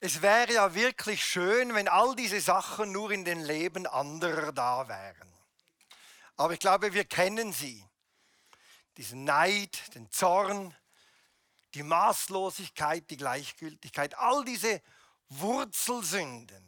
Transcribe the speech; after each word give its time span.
Es 0.00 0.20
wäre 0.20 0.52
ja 0.52 0.74
wirklich 0.74 1.24
schön, 1.24 1.74
wenn 1.74 1.88
all 1.88 2.14
diese 2.14 2.40
Sachen 2.40 2.92
nur 2.92 3.10
in 3.10 3.24
den 3.24 3.40
Leben 3.40 3.86
anderer 3.86 4.52
da 4.52 4.88
wären. 4.88 5.32
Aber 6.36 6.52
ich 6.52 6.60
glaube, 6.60 6.92
wir 6.92 7.04
kennen 7.04 7.52
sie. 7.52 7.82
Diesen 8.98 9.24
Neid, 9.24 9.94
den 9.94 10.10
Zorn, 10.10 10.74
die 11.74 11.82
Maßlosigkeit, 11.82 13.10
die 13.10 13.16
Gleichgültigkeit, 13.16 14.16
all 14.18 14.44
diese 14.44 14.82
Wurzelsünden. 15.28 16.64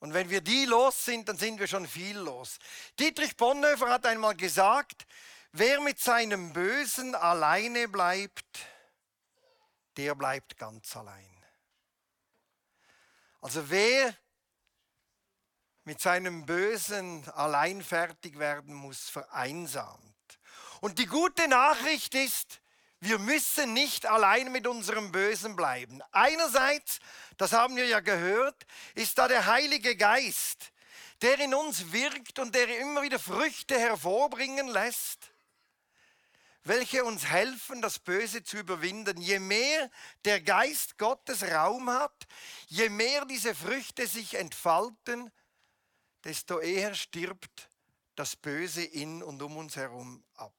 Und 0.00 0.14
wenn 0.14 0.30
wir 0.30 0.40
die 0.40 0.64
los 0.64 1.04
sind, 1.04 1.28
dann 1.28 1.36
sind 1.38 1.60
wir 1.60 1.68
schon 1.68 1.86
viel 1.86 2.18
los. 2.18 2.58
Dietrich 2.98 3.36
Bonhoeffer 3.36 3.88
hat 3.88 4.04
einmal 4.04 4.34
gesagt, 4.34 5.06
wer 5.52 5.80
mit 5.80 6.00
seinem 6.00 6.52
Bösen 6.52 7.14
alleine 7.14 7.86
bleibt, 7.86 8.58
der 9.96 10.14
bleibt 10.14 10.56
ganz 10.56 10.96
allein. 10.96 11.44
Also 13.40 13.70
wer 13.70 14.16
mit 15.84 16.00
seinem 16.00 16.46
Bösen 16.46 17.28
allein 17.30 17.82
fertig 17.82 18.38
werden 18.38 18.74
muss, 18.74 19.08
vereinsamt. 19.08 20.38
Und 20.80 20.98
die 20.98 21.06
gute 21.06 21.48
Nachricht 21.48 22.14
ist, 22.14 22.60
wir 23.00 23.18
müssen 23.18 23.72
nicht 23.72 24.06
allein 24.06 24.52
mit 24.52 24.68
unserem 24.68 25.10
Bösen 25.10 25.56
bleiben. 25.56 26.00
Einerseits, 26.12 27.00
das 27.36 27.52
haben 27.52 27.74
wir 27.74 27.86
ja 27.86 27.98
gehört, 27.98 28.64
ist 28.94 29.18
da 29.18 29.26
der 29.26 29.46
Heilige 29.46 29.96
Geist, 29.96 30.72
der 31.20 31.40
in 31.40 31.52
uns 31.52 31.92
wirkt 31.92 32.38
und 32.38 32.54
der 32.54 32.78
immer 32.78 33.02
wieder 33.02 33.18
Früchte 33.18 33.76
hervorbringen 33.78 34.68
lässt 34.68 35.31
welche 36.64 37.04
uns 37.04 37.26
helfen, 37.26 37.82
das 37.82 37.98
Böse 37.98 38.42
zu 38.44 38.58
überwinden. 38.58 39.20
Je 39.20 39.38
mehr 39.38 39.90
der 40.24 40.40
Geist 40.40 40.98
Gottes 40.98 41.42
Raum 41.42 41.90
hat, 41.90 42.26
je 42.68 42.88
mehr 42.88 43.24
diese 43.24 43.54
Früchte 43.54 44.06
sich 44.06 44.34
entfalten, 44.34 45.30
desto 46.24 46.60
eher 46.60 46.94
stirbt 46.94 47.68
das 48.14 48.36
Böse 48.36 48.84
in 48.84 49.22
und 49.22 49.42
um 49.42 49.56
uns 49.56 49.76
herum 49.76 50.22
ab. 50.34 50.52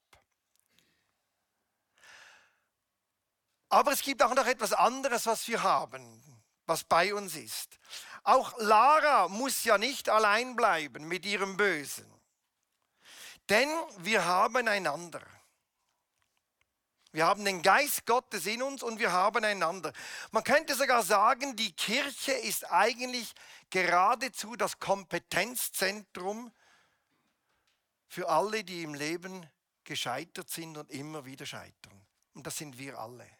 Aber 3.70 3.92
es 3.92 4.02
gibt 4.02 4.22
auch 4.22 4.34
noch 4.34 4.46
etwas 4.46 4.72
anderes, 4.72 5.26
was 5.26 5.48
wir 5.48 5.62
haben, 5.62 6.22
was 6.66 6.84
bei 6.84 7.14
uns 7.14 7.34
ist. 7.34 7.78
Auch 8.22 8.56
Lara 8.58 9.28
muss 9.28 9.64
ja 9.64 9.78
nicht 9.78 10.08
allein 10.08 10.54
bleiben 10.54 11.08
mit 11.08 11.26
ihrem 11.26 11.56
Bösen, 11.56 12.10
denn 13.48 13.68
wir 13.98 14.24
haben 14.24 14.68
einander. 14.68 15.22
Wir 17.14 17.26
haben 17.26 17.44
den 17.44 17.62
Geist 17.62 18.06
Gottes 18.06 18.44
in 18.44 18.60
uns 18.60 18.82
und 18.82 18.98
wir 18.98 19.12
haben 19.12 19.44
einander. 19.44 19.92
Man 20.32 20.42
könnte 20.42 20.74
sogar 20.74 21.04
sagen, 21.04 21.54
die 21.54 21.70
Kirche 21.70 22.32
ist 22.32 22.68
eigentlich 22.72 23.32
geradezu 23.70 24.56
das 24.56 24.80
Kompetenzzentrum 24.80 26.52
für 28.08 28.28
alle, 28.28 28.64
die 28.64 28.82
im 28.82 28.94
Leben 28.94 29.48
gescheitert 29.84 30.50
sind 30.50 30.76
und 30.76 30.90
immer 30.90 31.24
wieder 31.24 31.46
scheitern. 31.46 32.04
Und 32.32 32.48
das 32.48 32.58
sind 32.58 32.78
wir 32.78 32.98
alle. 32.98 33.30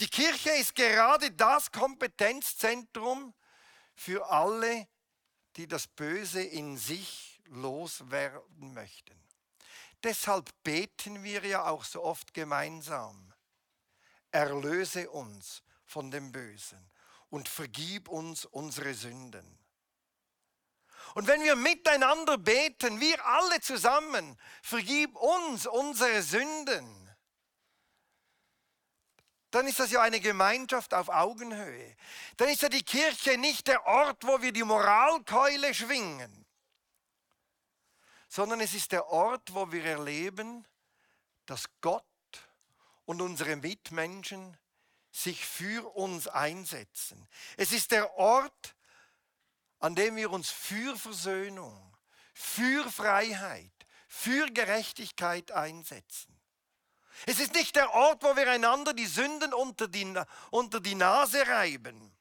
Die 0.00 0.08
Kirche 0.08 0.50
ist 0.50 0.74
gerade 0.74 1.30
das 1.30 1.70
Kompetenzzentrum 1.70 3.34
für 3.94 4.28
alle, 4.28 4.88
die 5.54 5.68
das 5.68 5.86
Böse 5.86 6.42
in 6.42 6.76
sich 6.76 7.40
loswerden 7.50 8.74
möchten. 8.74 9.14
Deshalb 10.04 10.50
beten 10.62 11.24
wir 11.24 11.44
ja 11.46 11.64
auch 11.64 11.82
so 11.82 12.04
oft 12.04 12.34
gemeinsam. 12.34 13.32
Erlöse 14.30 15.10
uns 15.10 15.62
von 15.86 16.10
dem 16.10 16.30
Bösen 16.30 16.90
und 17.30 17.48
vergib 17.48 18.08
uns 18.08 18.44
unsere 18.44 18.92
Sünden. 18.92 19.58
Und 21.14 21.26
wenn 21.26 21.42
wir 21.42 21.56
miteinander 21.56 22.36
beten, 22.36 23.00
wir 23.00 23.24
alle 23.24 23.60
zusammen, 23.60 24.38
vergib 24.62 25.16
uns 25.16 25.66
unsere 25.66 26.22
Sünden, 26.22 27.00
dann 29.52 29.66
ist 29.66 29.78
das 29.78 29.90
ja 29.90 30.02
eine 30.02 30.20
Gemeinschaft 30.20 30.92
auf 30.92 31.08
Augenhöhe. 31.08 31.96
Dann 32.36 32.48
ist 32.48 32.60
ja 32.60 32.68
die 32.68 32.82
Kirche 32.82 33.38
nicht 33.38 33.68
der 33.68 33.86
Ort, 33.86 34.26
wo 34.26 34.42
wir 34.42 34.52
die 34.52 34.64
Moralkeule 34.64 35.72
schwingen, 35.72 36.43
sondern 38.34 38.58
es 38.58 38.74
ist 38.74 38.90
der 38.90 39.06
Ort, 39.10 39.54
wo 39.54 39.70
wir 39.70 39.84
erleben, 39.84 40.66
dass 41.46 41.66
Gott 41.80 42.04
und 43.04 43.22
unsere 43.22 43.54
Mitmenschen 43.54 44.58
sich 45.12 45.46
für 45.46 45.94
uns 45.94 46.26
einsetzen. 46.26 47.28
Es 47.56 47.70
ist 47.70 47.92
der 47.92 48.12
Ort, 48.16 48.74
an 49.78 49.94
dem 49.94 50.16
wir 50.16 50.32
uns 50.32 50.50
für 50.50 50.96
Versöhnung, 50.96 51.96
für 52.32 52.90
Freiheit, 52.90 53.70
für 54.08 54.50
Gerechtigkeit 54.50 55.52
einsetzen. 55.52 56.36
Es 57.26 57.38
ist 57.38 57.54
nicht 57.54 57.76
der 57.76 57.94
Ort, 57.94 58.24
wo 58.24 58.34
wir 58.34 58.50
einander 58.50 58.94
die 58.94 59.06
Sünden 59.06 59.54
unter 59.54 59.86
die, 59.86 60.12
unter 60.50 60.80
die 60.80 60.96
Nase 60.96 61.46
reiben. 61.46 62.12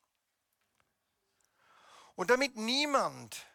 Und 2.14 2.30
damit 2.30 2.56
niemand 2.56 3.48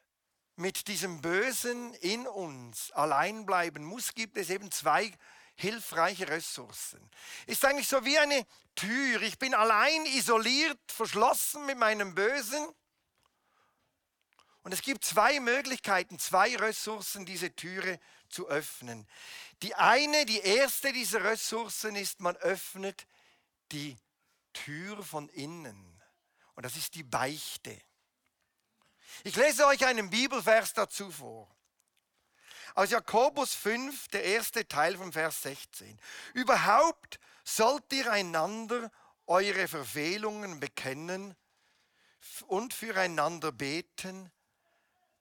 mit 0.59 0.89
diesem 0.89 1.21
Bösen 1.21 1.95
in 1.95 2.27
uns 2.27 2.91
allein 2.93 3.47
bleiben 3.47 3.85
muss, 3.85 4.15
gibt 4.15 4.37
es 4.37 4.51
eben 4.51 4.71
zwei 4.73 5.13
hilfreiche 5.55 6.29
Ressourcen. 6.29 7.01
Ist 7.47 7.65
eigentlich 7.65 7.89
so 7.89 8.05
wie 8.05 8.19
eine 8.19 8.47
Tür. 8.75 9.23
Ich 9.23 9.39
bin 9.39 9.55
allein 9.55 10.05
isoliert, 10.07 10.79
verschlossen 10.89 11.65
mit 11.67 11.79
meinem 11.79 12.15
Bösen. 12.15 12.67
Und 14.63 14.73
es 14.73 14.83
gibt 14.83 15.05
zwei 15.05 15.41
Möglichkeiten, 15.41 16.19
zwei 16.19 16.57
Ressourcen, 16.57 17.25
diese 17.25 17.55
Türe 17.55 17.99
zu 18.29 18.49
öffnen. 18.49 19.07
Die 19.63 19.75
eine, 19.75 20.27
die 20.27 20.41
erste 20.41 20.93
dieser 20.93 21.25
Ressourcen 21.25 21.97
ist, 21.97 22.21
man 22.21 22.37
öffnet 22.37 23.07
die 23.73 23.97
Tür 24.53 25.03
von 25.03 25.29
innen. 25.31 26.03
Und 26.55 26.65
das 26.65 26.77
ist 26.77 26.95
die 26.97 27.05
Beichte. 27.05 27.81
Ich 29.25 29.37
lese 29.37 29.67
euch 29.67 29.85
einen 29.85 30.11
Bibelvers 30.11 30.73
dazu 30.73 31.11
vor. 31.11 31.49
Aus 32.75 32.91
Jakobus 32.91 33.55
5, 33.55 34.09
der 34.09 34.25
erste 34.25 34.67
Teil 34.69 34.97
vom 34.97 35.13
Vers 35.13 35.43
16. 35.43 35.99
Überhaupt 36.35 37.19
sollt 37.43 37.93
ihr 37.93 38.11
einander 38.13 38.91
eure 39.27 39.69
Verfehlungen 39.69 40.61
bekennen 40.61 41.35
und 42.47 42.75
füreinander 42.75 43.53
beten, 43.53 44.31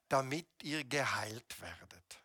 damit 0.09 0.48
ihr 0.62 0.84
geheilt 0.84 1.62
werdet. 1.62 2.19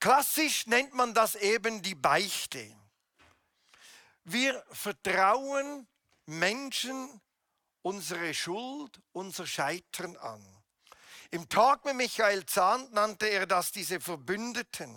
Klassisch 0.00 0.66
nennt 0.66 0.94
man 0.94 1.14
das 1.14 1.34
eben 1.34 1.82
die 1.82 1.94
Beichte. 1.94 2.74
Wir 4.24 4.62
vertrauen 4.70 5.86
Menschen 6.26 7.20
unsere 7.86 8.34
Schuld, 8.34 9.00
unser 9.12 9.46
Scheitern 9.46 10.16
an. 10.16 10.44
Im 11.30 11.48
Tag 11.48 11.84
mit 11.84 11.94
Michael 11.94 12.44
Zahn 12.44 12.90
nannte 12.90 13.28
er 13.28 13.46
das 13.46 13.70
diese 13.70 14.00
Verbündeten, 14.00 14.92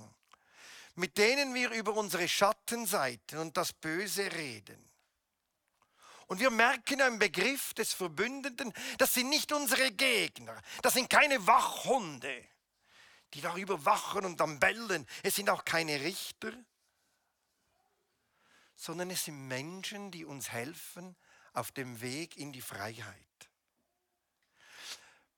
mit 0.95 1.15
denen 1.19 1.53
wir 1.53 1.69
über 1.69 1.93
unsere 1.93 2.27
Schattenseiten 2.27 3.37
und 3.37 3.55
das 3.57 3.73
Böse 3.73 4.31
reden. 4.31 4.83
Und 6.25 6.39
wir 6.39 6.49
merken 6.49 6.99
am 7.01 7.19
Begriff 7.19 7.75
des 7.75 7.93
Verbündeten, 7.93 8.73
das 8.97 9.13
sind 9.13 9.29
nicht 9.29 9.51
unsere 9.51 9.91
Gegner, 9.91 10.59
das 10.81 10.95
sind 10.95 11.11
keine 11.11 11.45
Wachhunde, 11.45 12.43
die 13.35 13.41
darüber 13.41 13.85
wachen 13.85 14.25
und 14.25 14.39
dann 14.39 14.59
bellen. 14.59 15.05
Es 15.21 15.35
sind 15.35 15.51
auch 15.51 15.63
keine 15.63 16.01
Richter, 16.01 16.53
sondern 18.75 19.11
es 19.11 19.25
sind 19.25 19.47
Menschen, 19.47 20.09
die 20.09 20.25
uns 20.25 20.49
helfen, 20.49 21.15
auf 21.59 21.71
dem 21.71 21.99
Weg 22.01 22.37
in 22.37 22.53
die 22.53 22.61
Freiheit. 22.61 23.15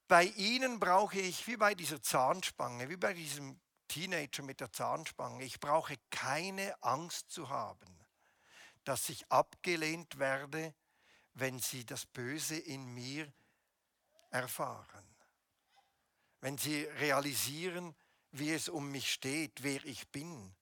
Bei 0.08 0.26
ihnen 0.26 0.80
brauche 0.80 1.20
ich, 1.20 1.48
wie 1.48 1.58
bei 1.58 1.74
dieser 1.74 2.02
Zahnspange, 2.02 2.90
wie 2.90 2.98
bei 2.98 3.14
diesem 3.14 3.60
Teenager 3.88 4.44
mit 4.44 4.60
der 4.60 4.72
Zahnspange, 4.72 5.44
ich 5.44 5.60
brauche 5.60 5.96
keine 6.12 6.82
Angst 6.84 7.32
zu 7.32 7.50
haben, 7.50 8.00
dass 8.84 9.10
ich 9.10 9.30
abgelehnt 9.32 10.20
werde, 10.20 10.76
wenn 11.34 11.60
sie 11.60 11.86
das 11.86 12.06
Böse 12.06 12.58
in 12.58 12.86
mir 12.94 13.32
erfahren. 14.30 15.16
Wenn 16.40 16.58
sie 16.58 16.84
realisieren, 16.84 17.96
wie 18.32 18.52
es 18.52 18.70
um 18.70 18.92
mich 18.92 19.12
steht, 19.12 19.64
wer 19.64 19.84
ich 19.86 20.08
bin. 20.10 20.56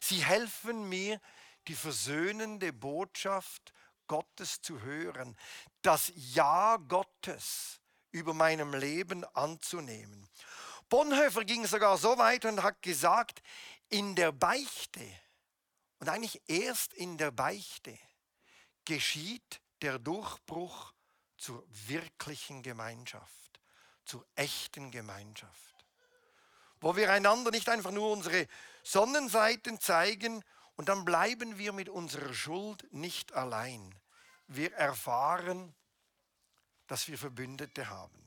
Sie 0.00 0.24
helfen 0.24 0.88
mir, 0.88 1.20
die 1.66 1.74
versöhnende 1.74 2.72
Botschaft 2.72 3.72
Gottes 4.06 4.60
zu 4.60 4.80
hören, 4.80 5.36
das 5.82 6.12
Ja 6.14 6.76
Gottes 6.76 7.80
über 8.10 8.34
meinem 8.34 8.74
Leben 8.74 9.24
anzunehmen. 9.34 10.28
Bonhoeffer 10.88 11.44
ging 11.44 11.66
sogar 11.66 11.98
so 11.98 12.18
weit 12.18 12.44
und 12.44 12.62
hat 12.62 12.80
gesagt, 12.82 13.42
in 13.88 14.14
der 14.14 14.32
Beichte 14.32 15.04
und 15.98 16.08
eigentlich 16.08 16.42
erst 16.46 16.92
in 16.94 17.18
der 17.18 17.30
Beichte 17.30 17.98
geschieht 18.84 19.60
der 19.82 19.98
Durchbruch 19.98 20.92
zur 21.36 21.64
wirklichen 21.68 22.62
Gemeinschaft, 22.62 23.60
zur 24.04 24.26
echten 24.34 24.90
Gemeinschaft, 24.90 25.74
wo 26.80 26.96
wir 26.96 27.10
einander 27.10 27.50
nicht 27.50 27.68
einfach 27.68 27.90
nur 27.90 28.12
unsere 28.12 28.46
Sonnenseiten 28.82 29.80
zeigen 29.80 30.44
und 30.76 30.88
dann 30.88 31.04
bleiben 31.04 31.58
wir 31.58 31.72
mit 31.72 31.88
unserer 31.88 32.34
Schuld 32.34 32.86
nicht 32.92 33.32
allein. 33.32 33.94
Wir 34.46 34.72
erfahren, 34.74 35.74
dass 36.86 37.08
wir 37.08 37.18
Verbündete 37.18 37.88
haben. 37.88 38.20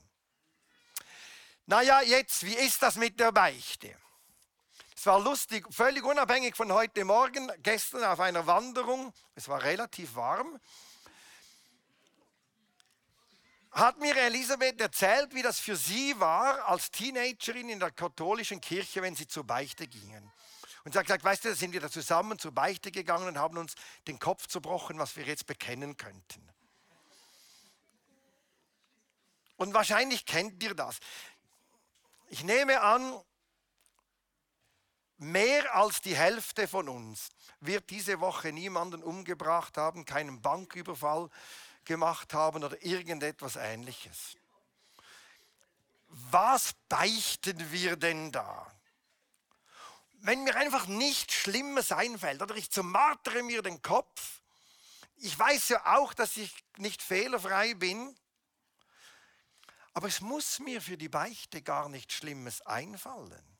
Naja, 1.66 2.00
jetzt, 2.00 2.44
wie 2.44 2.54
ist 2.54 2.82
das 2.82 2.96
mit 2.96 3.20
der 3.20 3.30
Beichte? 3.30 3.94
Es 4.96 5.06
war 5.06 5.20
lustig, 5.20 5.66
völlig 5.72 6.02
unabhängig 6.02 6.56
von 6.56 6.72
heute 6.72 7.04
Morgen, 7.04 7.52
gestern 7.62 8.02
auf 8.04 8.18
einer 8.18 8.46
Wanderung, 8.46 9.12
es 9.34 9.46
war 9.46 9.62
relativ 9.62 10.16
warm, 10.16 10.58
hat 13.70 13.98
mir 13.98 14.16
Elisabeth 14.16 14.80
erzählt, 14.80 15.34
wie 15.34 15.42
das 15.42 15.60
für 15.60 15.76
sie 15.76 16.18
war 16.18 16.66
als 16.66 16.90
Teenagerin 16.90 17.68
in 17.68 17.78
der 17.78 17.92
katholischen 17.92 18.60
Kirche, 18.60 19.02
wenn 19.02 19.14
sie 19.14 19.28
zur 19.28 19.44
Beichte 19.44 19.86
gingen. 19.86 20.32
Und 20.88 20.92
sie 20.92 21.00
hat 21.00 21.04
gesagt, 21.04 21.24
weißt 21.24 21.44
du, 21.44 21.48
da 21.50 21.54
sind 21.54 21.74
wir 21.74 21.82
da 21.82 21.90
zusammen 21.90 22.38
zur 22.38 22.52
Beichte 22.52 22.90
gegangen 22.90 23.28
und 23.28 23.36
haben 23.36 23.58
uns 23.58 23.74
den 24.06 24.18
Kopf 24.18 24.46
zerbrochen, 24.46 24.98
was 24.98 25.16
wir 25.16 25.24
jetzt 25.24 25.46
bekennen 25.46 25.98
könnten. 25.98 26.48
Und 29.58 29.74
wahrscheinlich 29.74 30.24
kennt 30.24 30.62
ihr 30.62 30.72
das. 30.72 30.96
Ich 32.28 32.42
nehme 32.42 32.80
an, 32.80 33.22
mehr 35.18 35.76
als 35.76 36.00
die 36.00 36.16
Hälfte 36.16 36.66
von 36.66 36.88
uns 36.88 37.28
wird 37.60 37.90
diese 37.90 38.20
Woche 38.20 38.50
niemanden 38.50 39.02
umgebracht 39.02 39.76
haben, 39.76 40.06
keinen 40.06 40.40
Banküberfall 40.40 41.28
gemacht 41.84 42.32
haben 42.32 42.64
oder 42.64 42.82
irgendetwas 42.82 43.56
ähnliches. 43.56 44.38
Was 46.08 46.72
beichten 46.88 47.70
wir 47.72 47.96
denn 47.96 48.32
da? 48.32 48.72
Wenn 50.20 50.44
mir 50.44 50.56
einfach 50.56 50.86
nichts 50.86 51.34
Schlimmes 51.34 51.92
einfällt 51.92 52.42
oder 52.42 52.56
ich 52.56 52.70
zermartere 52.70 53.42
mir 53.42 53.62
den 53.62 53.80
Kopf, 53.82 54.40
ich 55.16 55.36
weiß 55.38 55.68
ja 55.70 55.96
auch, 55.96 56.14
dass 56.14 56.36
ich 56.36 56.54
nicht 56.76 57.02
fehlerfrei 57.02 57.74
bin, 57.74 58.16
aber 59.94 60.08
es 60.08 60.20
muss 60.20 60.60
mir 60.60 60.80
für 60.80 60.96
die 60.96 61.08
Beichte 61.08 61.62
gar 61.62 61.88
nichts 61.88 62.14
Schlimmes 62.14 62.60
einfallen. 62.62 63.58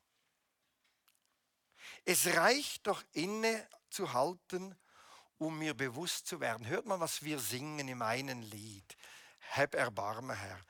Es 2.04 2.26
reicht 2.26 2.86
doch 2.86 3.02
innezuhalten, 3.12 4.76
um 5.38 5.58
mir 5.58 5.74
bewusst 5.74 6.26
zu 6.26 6.40
werden. 6.40 6.66
Hört 6.66 6.86
mal, 6.86 7.00
was 7.00 7.22
wir 7.22 7.38
singen 7.38 7.88
im 7.88 8.02
einen 8.02 8.42
Lied. 8.42 8.96
Heb 9.40 9.74
Erbarme, 9.74 10.34
Herr. 10.34 10.60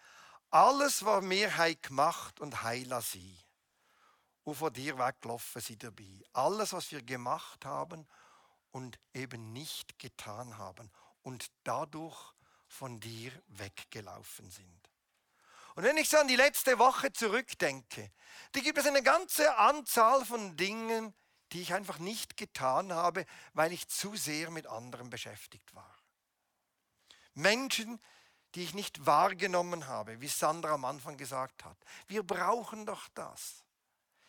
Alles 0.51 1.05
war 1.05 1.21
mir 1.21 1.57
hei 1.59 1.75
gemacht 1.75 2.41
und 2.41 2.63
heila 2.63 3.03
sie. 3.03 3.39
Und 4.49 4.55
von 4.55 4.73
dir 4.73 4.97
weglaufen 4.97 5.61
sie 5.61 5.77
dabei. 5.77 6.25
Alles, 6.33 6.73
was 6.73 6.91
wir 6.91 7.03
gemacht 7.03 7.67
haben 7.67 8.09
und 8.71 8.99
eben 9.13 9.53
nicht 9.53 9.99
getan 9.99 10.57
haben 10.57 10.91
und 11.21 11.49
dadurch 11.65 12.33
von 12.67 12.99
dir 12.99 13.31
weggelaufen 13.49 14.51
sind. 14.51 14.91
Und 15.75 15.85
wenn 15.85 15.99
ich 15.99 16.09
so 16.09 16.17
an 16.17 16.29
die 16.29 16.37
letzte 16.37 16.79
Woche 16.79 17.13
zurückdenke, 17.13 18.11
da 18.53 18.61
gibt 18.61 18.79
es 18.79 18.87
eine 18.87 19.03
ganze 19.03 19.55
Anzahl 19.59 20.25
von 20.25 20.57
Dingen, 20.57 21.13
die 21.53 21.61
ich 21.61 21.75
einfach 21.75 21.99
nicht 21.99 22.39
getan 22.39 22.91
habe, 22.95 23.27
weil 23.53 23.75
ich 23.75 23.87
zu 23.89 24.17
sehr 24.17 24.51
mit 24.51 24.67
anderen 24.67 25.11
beschäftigt 25.11 25.75
war. 25.75 25.95
Menschen, 27.35 28.01
die 28.55 28.65
ich 28.65 28.73
nicht 28.73 29.05
wahrgenommen 29.05 29.89
habe, 29.89 30.23
wie 30.23 30.29
Sandra 30.29 30.73
am 30.73 30.87
Anfang 30.87 31.19
gesagt 31.19 31.67
hat. 31.67 31.77
Wir 32.07 32.23
brauchen 32.23 32.87
doch 32.87 33.09
das. 33.13 33.63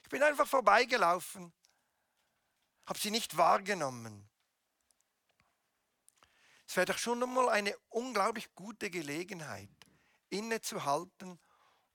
Ich 0.09 0.11
bin 0.11 0.23
einfach 0.23 0.47
vorbeigelaufen, 0.47 1.53
habe 2.87 2.97
sie 2.97 3.11
nicht 3.11 3.37
wahrgenommen. 3.37 4.27
Es 6.67 6.75
wäre 6.75 6.87
doch 6.87 6.97
schon 6.97 7.21
einmal 7.21 7.47
eine 7.49 7.77
unglaublich 7.89 8.55
gute 8.55 8.89
Gelegenheit, 8.89 9.69
innezuhalten, 10.29 11.39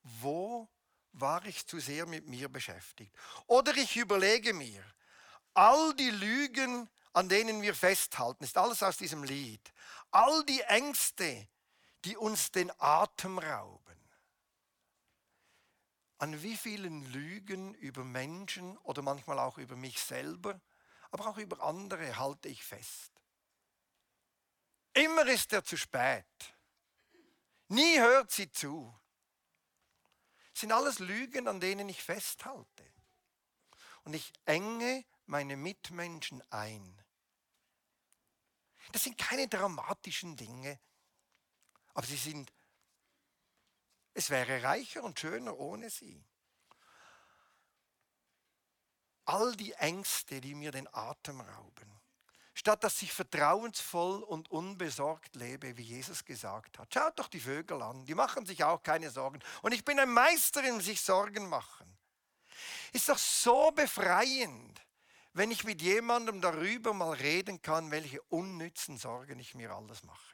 wo 0.05 0.70
war 1.11 1.44
ich 1.44 1.66
zu 1.66 1.81
sehr 1.81 2.06
mit 2.06 2.28
mir 2.28 2.49
beschäftigt. 2.49 3.12
Oder 3.49 3.75
ich 3.75 3.96
überlege 3.96 4.55
mir, 4.55 4.84
all 5.52 5.93
die 5.94 6.11
Lügen, 6.11 6.88
an 7.14 7.28
denen 7.28 7.62
wir 7.62 7.75
festhalten, 7.75 8.44
ist 8.44 8.56
alles 8.56 8.81
aus 8.84 8.96
diesem 8.96 9.25
Lied. 9.25 9.72
All 10.12 10.44
die 10.44 10.61
Ängste, 10.61 11.49
die 12.05 12.16
uns 12.16 12.52
den 12.52 12.70
Atem 12.78 13.40
rauben. 13.40 13.84
An 16.25 16.43
wie 16.43 16.56
vielen 16.56 17.05
Lügen 17.12 17.75
über 17.75 18.03
Menschen 18.03 18.79
oder 18.79 19.03
manchmal 19.03 19.38
auch 19.38 19.59
über 19.59 19.76
mich 19.76 20.00
selber, 20.00 20.59
aber 21.11 21.26
auch 21.26 21.37
über 21.37 21.62
andere 21.62 22.17
halte 22.17 22.49
ich 22.49 22.65
fest. 22.65 23.12
Immer 24.94 25.26
ist 25.26 25.53
er 25.53 25.62
zu 25.62 25.76
spät. 25.76 26.25
Nie 27.69 27.99
hört 27.99 28.31
sie 28.31 28.50
zu. 28.50 28.99
Das 30.53 30.61
sind 30.62 30.73
alles 30.73 30.99
Lügen, 30.99 31.47
an 31.47 31.61
denen 31.61 31.91
ich 31.91 32.03
festhalte. 32.03 32.91
Und 34.05 34.15
ich 34.15 34.32
enge 34.47 35.05
meine 35.26 35.59
Mitmenschen 35.59 36.43
ein. 36.50 37.05
Das 38.93 39.05
sind 39.05 39.19
keine 39.19 39.47
dramatischen 39.47 40.38
Dinge, 40.38 40.81
aber 41.93 42.06
sie 42.06 42.17
sind, 42.17 42.50
es 44.14 44.31
wäre 44.31 44.62
reicher 44.62 45.02
und 45.02 45.19
schöner 45.19 45.58
ohne 45.58 45.90
sie. 45.90 46.25
All 49.26 49.55
die 49.56 49.72
Ängste, 49.72 50.40
die 50.40 50.55
mir 50.55 50.70
den 50.70 50.88
Atem 50.93 51.40
rauben, 51.40 52.00
statt 52.55 52.84
dass 52.84 53.02
ich 53.02 53.12
vertrauensvoll 53.12 54.22
und 54.22 54.50
unbesorgt 54.50 55.34
lebe, 55.34 55.76
wie 55.76 55.82
Jesus 55.82 56.25
gesagt 56.25 56.78
hat. 56.78 56.94
Schaut 56.94 57.19
doch 57.19 57.28
die 57.28 57.40
Vögel 57.40 57.82
an, 57.82 58.06
die 58.06 58.14
machen 58.14 58.46
sich 58.46 58.62
auch 58.62 58.82
keine 58.82 59.11
Sorgen. 59.11 59.40
Und 59.62 59.72
ich 59.72 59.84
bin 59.84 59.99
ein 59.99 60.11
Meister 60.11 60.62
im 60.64 60.81
sich 60.81 61.00
Sorgen 61.00 61.49
machen. 61.49 61.99
Ist 62.93 63.08
doch 63.08 63.19
so 63.19 63.72
befreiend, 63.72 64.81
wenn 65.32 65.50
ich 65.50 65.64
mit 65.64 65.82
jemandem 65.82 66.40
darüber 66.40 66.94
mal 66.94 67.14
reden 67.14 67.61
kann, 67.61 67.90
welche 67.90 68.22
unnützen 68.22 68.99
Sorgen 68.99 69.40
ich 69.40 69.55
mir 69.55 69.72
alles 69.72 70.05
mache. 70.05 70.34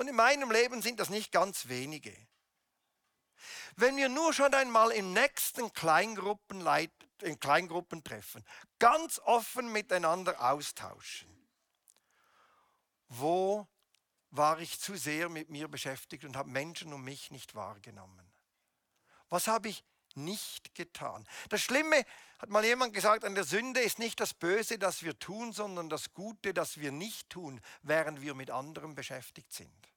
Und 0.00 0.08
in 0.08 0.16
meinem 0.16 0.50
Leben 0.50 0.80
sind 0.80 0.98
das 0.98 1.10
nicht 1.10 1.30
ganz 1.30 1.68
wenige. 1.68 2.16
Wenn 3.76 3.98
wir 3.98 4.08
nur 4.08 4.32
schon 4.32 4.54
einmal 4.54 4.92
im 4.92 5.12
nächsten 5.12 5.74
Kleingruppen, 5.74 6.66
in 7.20 7.38
Kleingruppen 7.38 8.02
treffen, 8.02 8.42
ganz 8.78 9.18
offen 9.18 9.70
miteinander 9.70 10.40
austauschen, 10.40 11.46
wo 13.08 13.68
war 14.30 14.58
ich 14.60 14.80
zu 14.80 14.96
sehr 14.96 15.28
mit 15.28 15.50
mir 15.50 15.68
beschäftigt 15.68 16.24
und 16.24 16.34
habe 16.34 16.48
Menschen 16.48 16.94
um 16.94 17.04
mich 17.04 17.30
nicht 17.30 17.54
wahrgenommen? 17.54 18.32
Was 19.28 19.48
habe 19.48 19.68
ich 19.68 19.84
nicht 20.14 20.74
getan? 20.74 21.28
Das 21.50 21.60
Schlimme, 21.60 22.06
hat 22.40 22.48
mal 22.48 22.64
jemand 22.64 22.94
gesagt, 22.94 23.24
an 23.24 23.34
der 23.34 23.44
Sünde 23.44 23.80
ist 23.80 23.98
nicht 23.98 24.18
das 24.18 24.32
Böse, 24.32 24.78
das 24.78 25.02
wir 25.02 25.18
tun, 25.18 25.52
sondern 25.52 25.90
das 25.90 26.14
Gute, 26.14 26.54
das 26.54 26.80
wir 26.80 26.90
nicht 26.90 27.28
tun, 27.28 27.60
während 27.82 28.22
wir 28.22 28.34
mit 28.34 28.50
anderen 28.50 28.94
beschäftigt 28.94 29.52
sind. 29.52 29.88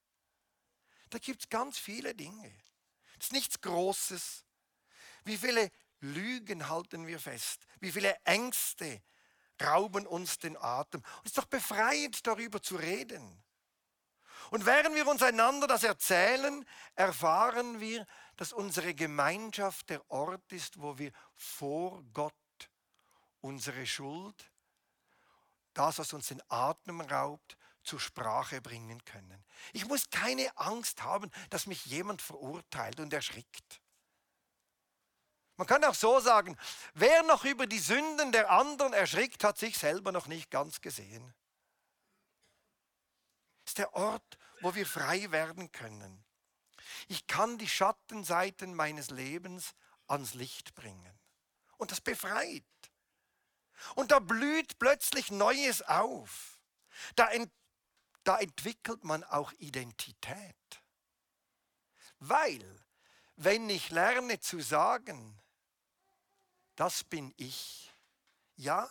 Da 1.10 1.20
gibt 1.20 1.44
es 1.44 1.50
ganz 1.50 1.78
viele 1.78 2.14
Dinge. 2.14 2.52
Das 3.16 3.28
ist 3.28 3.34
nichts 3.34 3.62
Großes. 3.62 4.44
Wie 5.24 5.38
viele 5.38 5.72
Lügen 6.02 6.68
halten 6.68 7.08
wir 7.08 7.20
fest? 7.20 7.66
Wie 7.80 7.94
viele 7.94 8.14
Ängste 8.26 9.02
rauben 9.62 10.06
uns 10.06 10.38
den 10.38 10.58
Atem? 10.58 11.00
Und 11.00 11.26
es 11.26 11.32
ist 11.32 11.38
doch 11.38 11.46
befreiend, 11.46 12.28
darüber 12.28 12.62
zu 12.62 12.76
reden. 12.76 13.42
Und 14.50 14.66
während 14.66 14.96
wir 14.96 15.08
uns 15.08 15.24
einander 15.24 15.68
das 15.68 15.84
erzählen, 15.84 16.68
erfahren 16.96 17.80
wir, 17.80 18.06
dass 18.36 18.54
unsere 18.54 18.94
Gemeinschaft 18.94 19.90
der 19.90 20.10
Ort 20.10 20.52
ist, 20.52 20.82
wo 20.82 20.98
wir 20.98 21.12
vor 21.36 22.04
Gott 22.14 22.34
unsere 23.42 23.86
Schuld, 23.86 24.52
das, 25.74 26.00
was 26.00 26.14
uns 26.14 26.28
den 26.28 26.42
Atem 26.50 27.02
raubt, 27.02 27.58
zur 27.84 28.00
Sprache 28.00 28.62
bringen 28.62 29.04
können. 29.04 29.44
Ich 29.74 29.86
muss 29.86 30.10
keine 30.10 30.58
Angst 30.58 31.04
haben, 31.04 31.30
dass 31.50 31.68
mich 31.68 31.86
jemand 31.86 32.22
verurteilt 32.22 33.00
und 33.00 33.12
erschrickt. 33.12 33.82
Man 35.58 35.68
kann 35.68 35.84
auch 35.84 35.94
so 35.94 36.20
sagen, 36.20 36.58
wer 36.94 37.24
noch 37.24 37.46
über 37.46 37.68
die 37.68 37.80
Sünden 37.80 38.32
der 38.32 38.50
anderen 38.50 38.94
erschrickt, 38.94 39.44
hat 39.44 39.58
sich 39.58 39.78
selber 39.78 40.12
noch 40.12 40.28
nicht 40.28 40.50
ganz 40.50 40.82
gesehen. 40.82 41.34
Das 43.64 43.72
ist 43.72 43.78
der 43.78 43.94
Ort, 43.94 44.38
wo 44.62 44.74
wir 44.74 44.86
frei 44.86 45.30
werden 45.32 45.72
können. 45.72 46.24
Ich 47.08 47.28
kann 47.28 47.58
die 47.58 47.68
Schattenseiten 47.68 48.74
meines 48.74 49.10
Lebens 49.10 49.74
ans 50.08 50.34
Licht 50.34 50.76
bringen. 50.76 51.20
Und 51.78 51.92
das 51.92 52.02
befreit. 52.02 52.64
Und 53.96 54.12
da 54.12 54.20
blüht 54.20 54.80
plötzlich 54.80 55.32
Neues 55.32 55.82
auf. 55.82 56.60
Da 57.16 57.30
da 58.24 58.40
entwickelt 58.40 59.04
man 59.04 59.24
auch 59.24 59.52
Identität. 59.54 60.56
Weil, 62.20 62.86
wenn 63.36 63.70
ich 63.70 63.90
lerne 63.90 64.40
zu 64.40 64.62
sagen, 64.62 65.42
das 66.76 67.04
bin 67.04 67.34
ich, 67.38 67.92
ja, 68.56 68.90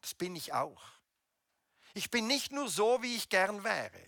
das 0.00 0.14
bin 0.14 0.34
ich 0.36 0.54
auch. 0.54 0.82
Ich 1.92 2.10
bin 2.10 2.26
nicht 2.26 2.52
nur 2.52 2.68
so, 2.68 3.02
wie 3.02 3.16
ich 3.16 3.28
gern 3.28 3.64
wäre. 3.64 4.02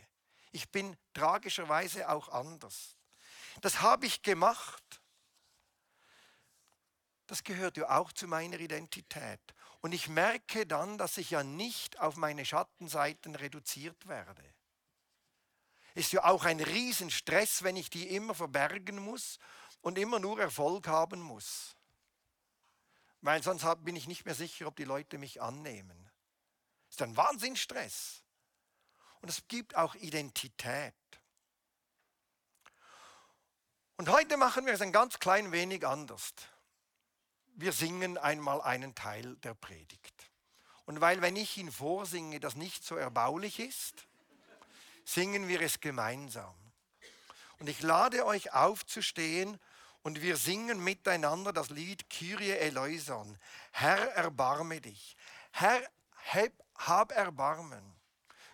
Ich 0.52 0.70
bin 0.70 0.96
tragischerweise 1.12 2.08
auch 2.08 2.28
anders. 2.28 2.97
Das 3.60 3.80
habe 3.80 4.06
ich 4.06 4.22
gemacht. 4.22 5.00
Das 7.26 7.44
gehört 7.44 7.76
ja 7.76 7.98
auch 7.98 8.12
zu 8.12 8.26
meiner 8.26 8.58
Identität. 8.58 9.40
Und 9.80 9.92
ich 9.92 10.08
merke 10.08 10.66
dann, 10.66 10.98
dass 10.98 11.18
ich 11.18 11.30
ja 11.30 11.44
nicht 11.44 12.00
auf 12.00 12.16
meine 12.16 12.44
Schattenseiten 12.44 13.34
reduziert 13.34 14.08
werde. 14.08 14.42
Ist 15.94 16.12
ja 16.12 16.24
auch 16.24 16.44
ein 16.44 16.60
Riesenstress, 16.60 17.62
wenn 17.62 17.76
ich 17.76 17.90
die 17.90 18.14
immer 18.14 18.34
verbergen 18.34 18.98
muss 18.98 19.38
und 19.80 19.98
immer 19.98 20.18
nur 20.18 20.40
Erfolg 20.40 20.88
haben 20.88 21.20
muss. 21.20 21.76
Weil 23.20 23.42
sonst 23.42 23.66
bin 23.84 23.96
ich 23.96 24.06
nicht 24.06 24.24
mehr 24.24 24.34
sicher, 24.34 24.66
ob 24.66 24.76
die 24.76 24.84
Leute 24.84 25.18
mich 25.18 25.42
annehmen. 25.42 26.10
Ist 26.88 27.02
ein 27.02 27.16
Wahnsinnsstress. 27.16 28.22
Und 29.20 29.28
es 29.28 29.46
gibt 29.48 29.76
auch 29.76 29.94
Identität. 29.96 30.94
Und 33.98 34.08
heute 34.08 34.36
machen 34.36 34.64
wir 34.64 34.72
es 34.72 34.80
ein 34.80 34.92
ganz 34.92 35.18
klein 35.18 35.52
wenig 35.52 35.86
anders 35.86 36.32
wir 37.58 37.72
singen 37.72 38.16
einmal 38.16 38.62
einen 38.62 38.94
Teil 38.94 39.34
der 39.42 39.52
Predigt. 39.52 40.30
Und 40.86 41.00
weil, 41.00 41.20
wenn 41.22 41.34
ich 41.34 41.56
ihn 41.56 41.72
vorsinge, 41.72 42.38
das 42.38 42.54
nicht 42.54 42.84
so 42.84 42.94
erbaulich 42.94 43.58
ist, 43.58 44.06
singen 45.04 45.48
wir 45.48 45.60
es 45.60 45.80
gemeinsam. 45.80 46.54
Und 47.58 47.68
ich 47.68 47.82
lade 47.82 48.24
euch 48.24 48.52
aufzustehen 48.52 49.58
und 50.02 50.22
wir 50.22 50.36
singen 50.36 50.82
miteinander 50.82 51.52
das 51.52 51.70
Lied 51.70 52.08
Kyrie 52.08 52.52
eleison. 52.52 53.36
Herr, 53.72 54.12
erbarme 54.12 54.80
dich. 54.80 55.16
Herr, 55.50 55.82
hab 56.76 57.10
Erbarmen 57.10 57.96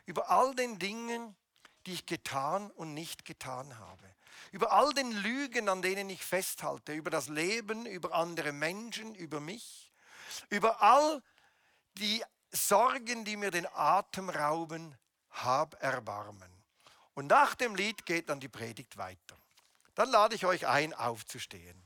über 0.06 0.30
all 0.30 0.54
den 0.54 0.78
Dingen, 0.78 1.36
die 1.84 1.92
ich 1.92 2.06
getan 2.06 2.70
und 2.70 2.94
nicht 2.94 3.26
getan 3.26 3.78
habe 3.78 4.13
über 4.54 4.70
all 4.70 4.94
den 4.94 5.11
Lügen, 5.11 5.68
an 5.68 5.82
denen 5.82 6.08
ich 6.08 6.25
festhalte, 6.25 6.92
über 6.92 7.11
das 7.11 7.26
Leben, 7.26 7.87
über 7.87 8.14
andere 8.14 8.52
Menschen, 8.52 9.12
über 9.16 9.40
mich, 9.40 9.90
über 10.49 10.80
all 10.80 11.20
die 11.94 12.23
Sorgen, 12.52 13.25
die 13.25 13.37
mir 13.37 13.50
den 13.50 13.66
Atem 13.66 14.30
rauben, 14.30 14.96
hab 15.30 15.75
Erbarmen. 15.82 16.52
Und 17.14 17.26
nach 17.26 17.56
dem 17.56 17.75
Lied 17.75 18.06
geht 18.06 18.28
dann 18.28 18.38
die 18.38 18.49
Predigt 18.49 18.96
weiter. 18.96 19.37
Dann 19.96 20.11
lade 20.11 20.37
ich 20.37 20.46
euch 20.46 20.68
ein, 20.68 20.94
aufzustehen. 20.94 21.84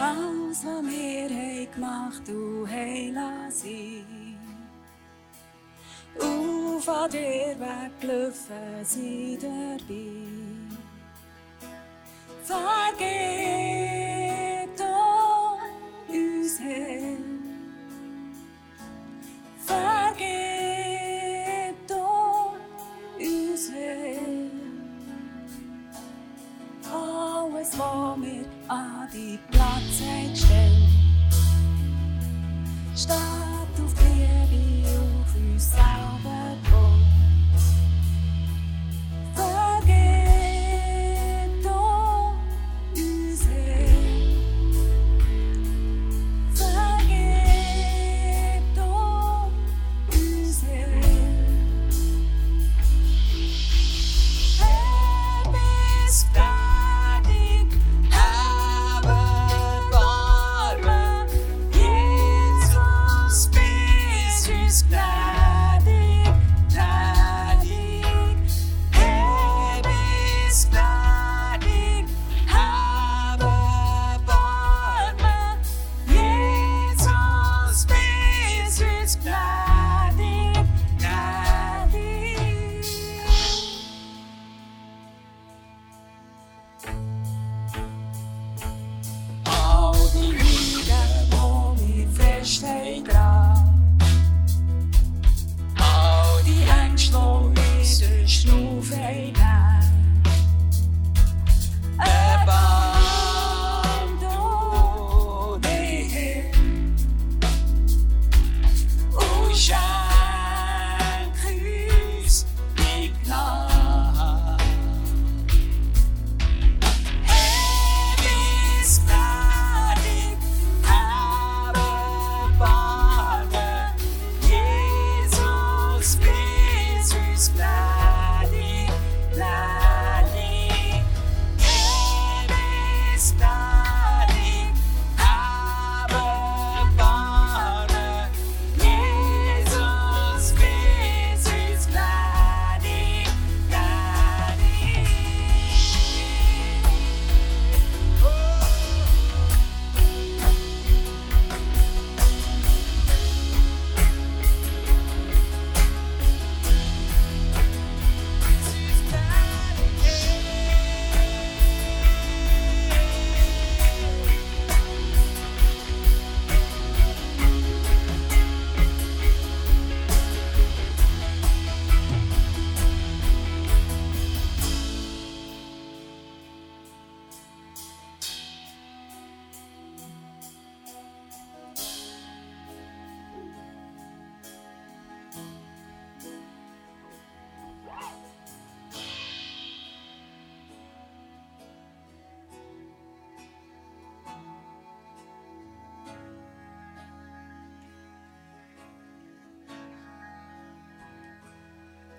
Alles, 0.00 0.64
was 0.64 0.82
wir 0.84 1.28
haben 1.28 1.70
gemacht 1.72 2.28
und 2.28 2.68
haben 2.70 3.50
sein. 3.50 4.38
Und 6.18 6.80
von 6.80 7.10
dir 7.10 7.54
weggelaufen 7.58 8.84
sind 8.84 9.42
dabei. 9.42 10.30
Vergib 12.42 13.49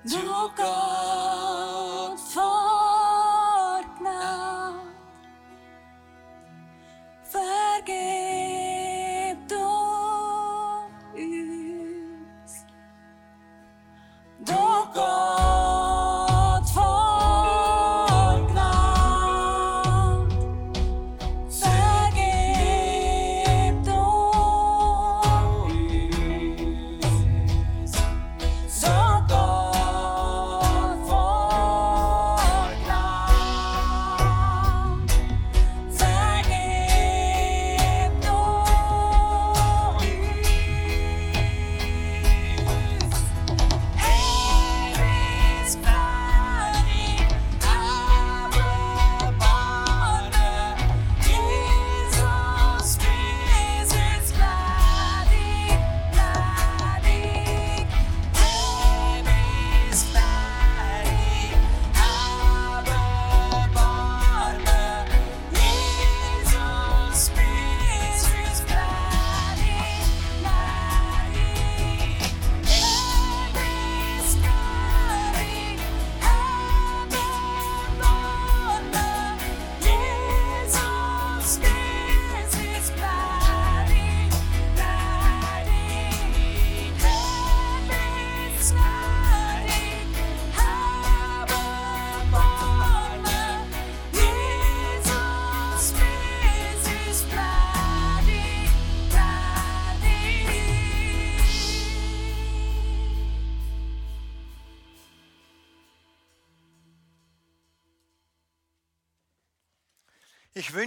Du 0.04 0.18
Gott 0.58 1.31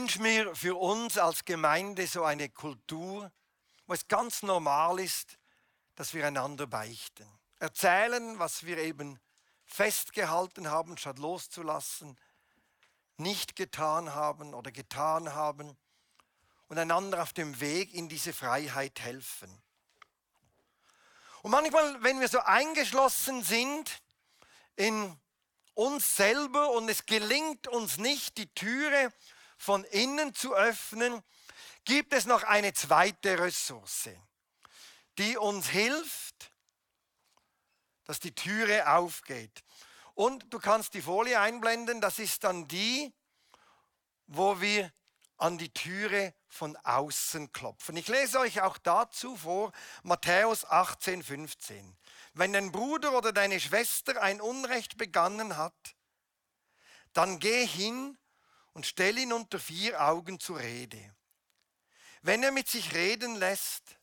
wünsche 0.05 0.21
mir 0.21 0.55
für 0.55 0.79
uns 0.79 1.17
als 1.17 1.47
Gemeinde 1.47 2.07
so 2.07 2.25
eine 2.25 2.51
Kultur, 2.51 3.33
wo 3.87 3.95
es 3.95 4.07
ganz 4.07 4.43
normal 4.43 5.01
ist, 5.01 5.39
dass 5.95 6.13
wir 6.13 6.27
einander 6.27 6.67
beichten. 6.67 7.27
Erzählen, 7.59 8.39
was 8.39 8.67
wir 8.67 8.77
eben 8.77 9.19
festgehalten 9.65 10.71
haben, 10.71 10.99
statt 10.99 11.19
loszulassen, 11.19 12.21
nicht 13.17 13.57
getan 13.57 14.15
haben 14.15 14.53
oder 14.53 14.71
getan 14.73 15.33
haben 15.33 15.75
und 16.69 16.77
einander 16.77 17.23
auf 17.23 17.33
dem 17.33 17.59
Weg 17.61 17.95
in 17.95 18.11
diese 18.11 18.35
Freiheit 18.35 19.01
helfen. 19.01 19.63
Und 21.41 21.51
manchmal, 21.51 22.03
wenn 22.03 22.21
wir 22.21 22.29
so 22.29 22.41
eingeschlossen 22.41 23.43
sind 23.43 24.03
in 24.77 25.19
uns 25.73 26.15
selber 26.15 26.73
und 26.73 26.91
es 26.91 27.07
gelingt 27.07 27.69
uns 27.69 27.97
nicht, 27.97 28.37
die 28.37 28.53
Türe 28.55 29.11
von 29.65 29.85
innen 29.85 30.35
zu 30.35 30.55
öffnen, 30.55 31.23
gibt 31.87 32.13
es 32.13 32.27
noch 32.27 32.43
eine 32.43 32.75
zweite 32.75 33.39
Ressource, 33.39 34.11
die 35.17 35.39
uns 35.39 35.69
hilft, 35.69 36.53
dass 38.05 38.21
die 38.21 38.35
Türe 38.35 38.93
aufgeht. 38.93 39.65
Und 40.13 40.53
du 40.53 40.59
kannst 40.59 40.93
die 40.93 41.01
Folie 41.01 41.41
einblenden, 41.41 42.03
das 42.03 42.19
ist 42.19 42.45
dann 42.45 42.69
die, 42.69 43.11
wo 44.27 44.61
wir 44.61 44.93
an 45.39 45.57
die 45.57 45.73
Türe 45.73 46.35
von 46.47 46.77
außen 46.77 47.51
klopfen. 47.53 47.97
Ich 47.97 48.09
lese 48.09 48.41
euch 48.41 48.61
auch 48.61 48.77
dazu 48.77 49.35
vor 49.35 49.73
Matthäus 50.03 50.67
18, 50.67 51.23
15. 51.23 51.97
Wenn 52.35 52.53
dein 52.53 52.71
Bruder 52.71 53.17
oder 53.17 53.33
deine 53.33 53.59
Schwester 53.59 54.21
ein 54.21 54.43
Unrecht 54.43 54.99
begangen 54.99 55.57
hat, 55.57 55.97
dann 57.15 57.39
geh 57.39 57.67
hin 57.67 58.19
und 58.75 58.87
stell 58.87 59.17
ihn 59.19 59.33
unter 59.33 59.59
vier 59.59 60.01
Augen 60.01 60.39
zur 60.39 60.59
Rede. 60.59 61.15
Wenn 62.23 62.43
er 62.43 62.53
mit 62.53 62.69
sich 62.69 62.95
reden 62.95 63.37
lässt, 63.37 63.97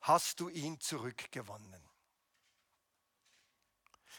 hast 0.00 0.40
du 0.40 0.48
ihn 0.48 0.80
zurückgewonnen. 0.80 1.88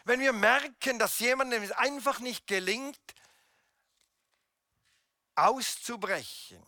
Wenn 0.03 0.19
wir 0.19 0.33
merken, 0.33 0.97
dass 0.99 1.19
jemandem 1.19 1.63
es 1.63 1.71
einfach 1.71 2.19
nicht 2.19 2.47
gelingt, 2.47 2.99
auszubrechen 5.35 6.65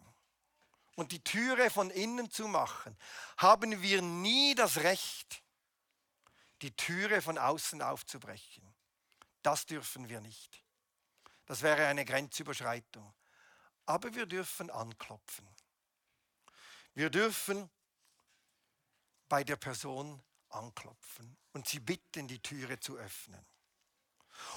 und 0.96 1.12
die 1.12 1.24
Türe 1.24 1.70
von 1.70 1.90
innen 1.90 2.30
zu 2.30 2.48
machen, 2.48 2.98
haben 3.38 3.82
wir 3.82 4.02
nie 4.02 4.54
das 4.56 4.78
Recht, 4.78 5.44
die 6.62 6.76
Türe 6.76 7.22
von 7.22 7.38
außen 7.38 7.82
aufzubrechen. 7.82 8.74
Das 9.42 9.66
dürfen 9.66 10.10
wir 10.10 10.22
nicht. 10.22 10.63
Das 11.46 11.62
wäre 11.62 11.88
eine 11.88 12.06
Grenzüberschreitung. 12.06 13.14
Aber 13.86 14.14
wir 14.16 14.26
dürfen 14.26 14.70
anklopfen. 14.70 15.48
Wir 16.94 17.10
dürfen 17.10 17.70
bei 19.28 19.44
der 19.44 19.56
Person 19.56 20.22
anklopfen 20.50 21.38
und 21.54 21.68
sie 21.68 21.80
bitten, 21.80 22.28
die 22.28 22.42
Türe 22.42 22.80
zu 22.80 22.98
öffnen. 22.98 23.46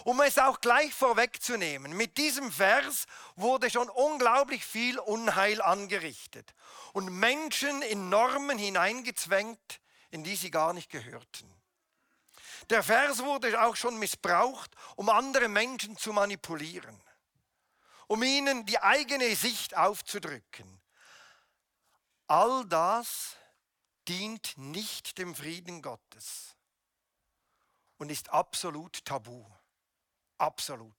Um 0.05 0.21
es 0.21 0.39
auch 0.39 0.61
gleich 0.61 0.93
vorwegzunehmen, 0.95 1.97
mit 1.97 2.17
diesem 2.19 2.51
Vers 2.51 3.07
wurde 3.37 3.71
schon 3.71 3.89
unglaublich 3.89 4.65
viel 4.65 4.99
Unheil 4.99 5.61
angerichtet 5.61 6.55
und 6.93 7.09
Menschen 7.09 7.83
in 7.83 8.09
Normen 8.09 8.59
hineingezwängt, 8.59 9.81
in 10.11 10.25
die 10.25 10.37
sie 10.37 10.51
gar 10.51 10.73
nicht 10.73 10.91
gehörten. 10.91 11.53
Der 12.71 12.83
Vers 12.83 13.23
wurde 13.23 13.63
auch 13.63 13.77
schon 13.77 13.99
missbraucht, 13.99 14.75
um 14.97 15.09
andere 15.09 15.49
Menschen 15.49 15.97
zu 15.97 16.13
manipulieren, 16.13 17.01
um 18.09 18.23
ihnen 18.23 18.67
die 18.67 18.81
eigene 18.81 19.37
Sicht 19.37 19.77
aufzudrücken. 19.77 20.81
All 22.27 22.67
das 22.67 23.37
dient 24.09 24.59
nicht 24.59 25.19
dem 25.19 25.35
Frieden 25.35 25.81
Gottes 25.81 26.57
und 27.99 28.11
ist 28.11 28.31
absolut 28.31 29.05
tabu. 29.05 29.45
Absolut. 30.39 30.93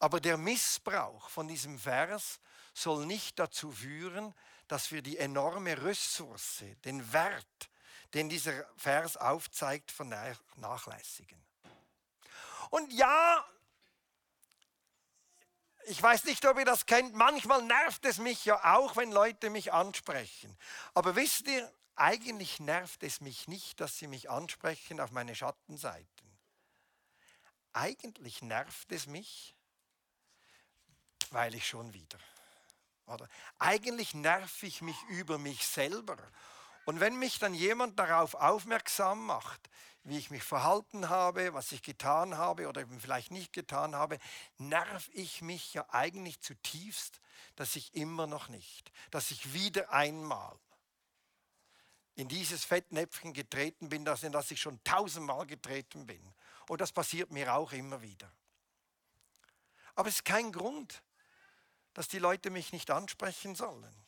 Aber 0.00 0.20
der 0.20 0.36
Missbrauch 0.36 1.28
von 1.30 1.48
diesem 1.48 1.78
Vers 1.78 2.40
soll 2.74 3.06
nicht 3.06 3.38
dazu 3.38 3.70
führen, 3.70 4.34
dass 4.68 4.90
wir 4.90 5.02
die 5.02 5.18
enorme 5.18 5.82
Ressource, 5.82 6.64
den 6.84 7.12
Wert, 7.12 7.70
den 8.14 8.28
dieser 8.28 8.64
Vers 8.76 9.16
aufzeigt, 9.16 9.90
vernachlässigen. 9.90 11.42
Und 12.70 12.92
ja, 12.92 13.44
ich 15.86 16.02
weiß 16.02 16.24
nicht, 16.24 16.44
ob 16.46 16.58
ihr 16.58 16.64
das 16.64 16.86
kennt, 16.86 17.14
manchmal 17.14 17.62
nervt 17.62 18.04
es 18.04 18.18
mich 18.18 18.44
ja 18.44 18.74
auch, 18.74 18.96
wenn 18.96 19.12
Leute 19.12 19.50
mich 19.50 19.72
ansprechen. 19.72 20.56
Aber 20.94 21.14
wisst 21.16 21.46
ihr, 21.48 21.70
eigentlich 21.96 22.60
nervt 22.60 23.02
es 23.02 23.20
mich 23.20 23.48
nicht, 23.48 23.80
dass 23.80 23.98
sie 23.98 24.06
mich 24.06 24.30
ansprechen 24.30 25.00
auf 25.00 25.10
meine 25.10 25.34
Schattenseiten. 25.34 26.08
Eigentlich 27.72 28.42
nervt 28.42 28.90
es 28.92 29.06
mich, 29.06 29.54
weil 31.30 31.54
ich 31.54 31.68
schon 31.68 31.92
wieder. 31.92 32.18
Oder 33.06 33.28
eigentlich 33.58 34.14
nerv 34.14 34.62
ich 34.62 34.80
mich 34.80 35.00
über 35.08 35.38
mich 35.38 35.66
selber. 35.66 36.16
Und 36.84 37.00
wenn 37.00 37.18
mich 37.18 37.38
dann 37.38 37.54
jemand 37.54 37.98
darauf 37.98 38.34
aufmerksam 38.34 39.24
macht, 39.24 39.70
wie 40.04 40.18
ich 40.18 40.30
mich 40.30 40.42
verhalten 40.42 41.08
habe, 41.08 41.54
was 41.54 41.72
ich 41.72 41.82
getan 41.82 42.36
habe 42.36 42.68
oder 42.68 42.82
eben 42.82 43.00
vielleicht 43.00 43.30
nicht 43.30 43.54
getan 43.54 43.94
habe, 43.94 44.18
nerv 44.58 45.08
ich 45.14 45.40
mich 45.40 45.72
ja 45.72 45.86
eigentlich 45.88 46.40
zutiefst, 46.40 47.20
dass 47.56 47.74
ich 47.74 47.94
immer 47.94 48.26
noch 48.26 48.48
nicht, 48.48 48.92
dass 49.10 49.30
ich 49.30 49.54
wieder 49.54 49.90
einmal 49.92 50.58
in 52.16 52.28
dieses 52.28 52.64
Fettnäpfchen 52.64 53.32
getreten 53.32 53.88
bin, 53.88 54.06
in 54.06 54.32
das 54.32 54.50
ich 54.50 54.60
schon 54.60 54.82
tausendmal 54.84 55.46
getreten 55.46 56.06
bin. 56.06 56.34
Und 56.68 56.80
das 56.80 56.92
passiert 56.92 57.30
mir 57.32 57.54
auch 57.54 57.72
immer 57.72 58.02
wieder. 58.02 58.30
Aber 59.94 60.08
es 60.08 60.16
ist 60.16 60.24
kein 60.24 60.52
Grund, 60.52 61.02
dass 61.94 62.08
die 62.08 62.18
Leute 62.18 62.50
mich 62.50 62.72
nicht 62.72 62.90
ansprechen 62.90 63.54
sollen. 63.54 64.03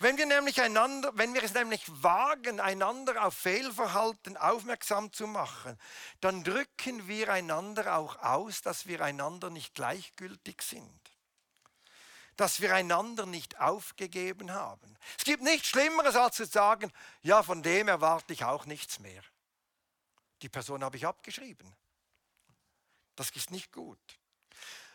Wenn 0.00 0.16
wir 0.16 0.26
nämlich 0.26 0.60
einander, 0.60 1.10
wenn 1.14 1.34
wir 1.34 1.42
es 1.42 1.54
nämlich 1.54 1.82
wagen, 2.02 2.60
einander 2.60 3.26
auf 3.26 3.34
Fehlverhalten 3.34 4.36
aufmerksam 4.36 5.12
zu 5.12 5.26
machen, 5.26 5.76
dann 6.20 6.44
drücken 6.44 7.08
wir 7.08 7.32
einander 7.32 7.96
auch 7.96 8.16
aus, 8.22 8.62
dass 8.62 8.86
wir 8.86 9.00
einander 9.00 9.50
nicht 9.50 9.74
gleichgültig 9.74 10.62
sind. 10.62 11.00
Dass 12.36 12.60
wir 12.60 12.72
einander 12.72 13.26
nicht 13.26 13.58
aufgegeben 13.58 14.52
haben. 14.52 14.96
Es 15.18 15.24
gibt 15.24 15.42
nichts 15.42 15.66
Schlimmeres, 15.66 16.14
als 16.14 16.36
zu 16.36 16.46
sagen, 16.46 16.92
ja, 17.22 17.42
von 17.42 17.64
dem 17.64 17.88
erwarte 17.88 18.32
ich 18.32 18.44
auch 18.44 18.66
nichts 18.66 19.00
mehr. 19.00 19.22
Die 20.42 20.48
Person 20.48 20.84
habe 20.84 20.96
ich 20.96 21.06
abgeschrieben. 21.06 21.74
Das 23.16 23.30
ist 23.30 23.50
nicht 23.50 23.72
gut. 23.72 23.98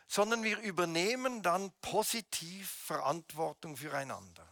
Sondern 0.08 0.44
wir 0.44 0.60
übernehmen 0.60 1.42
dann 1.42 1.74
positiv 1.82 2.72
Verantwortung 2.72 3.76
füreinander. 3.76 4.48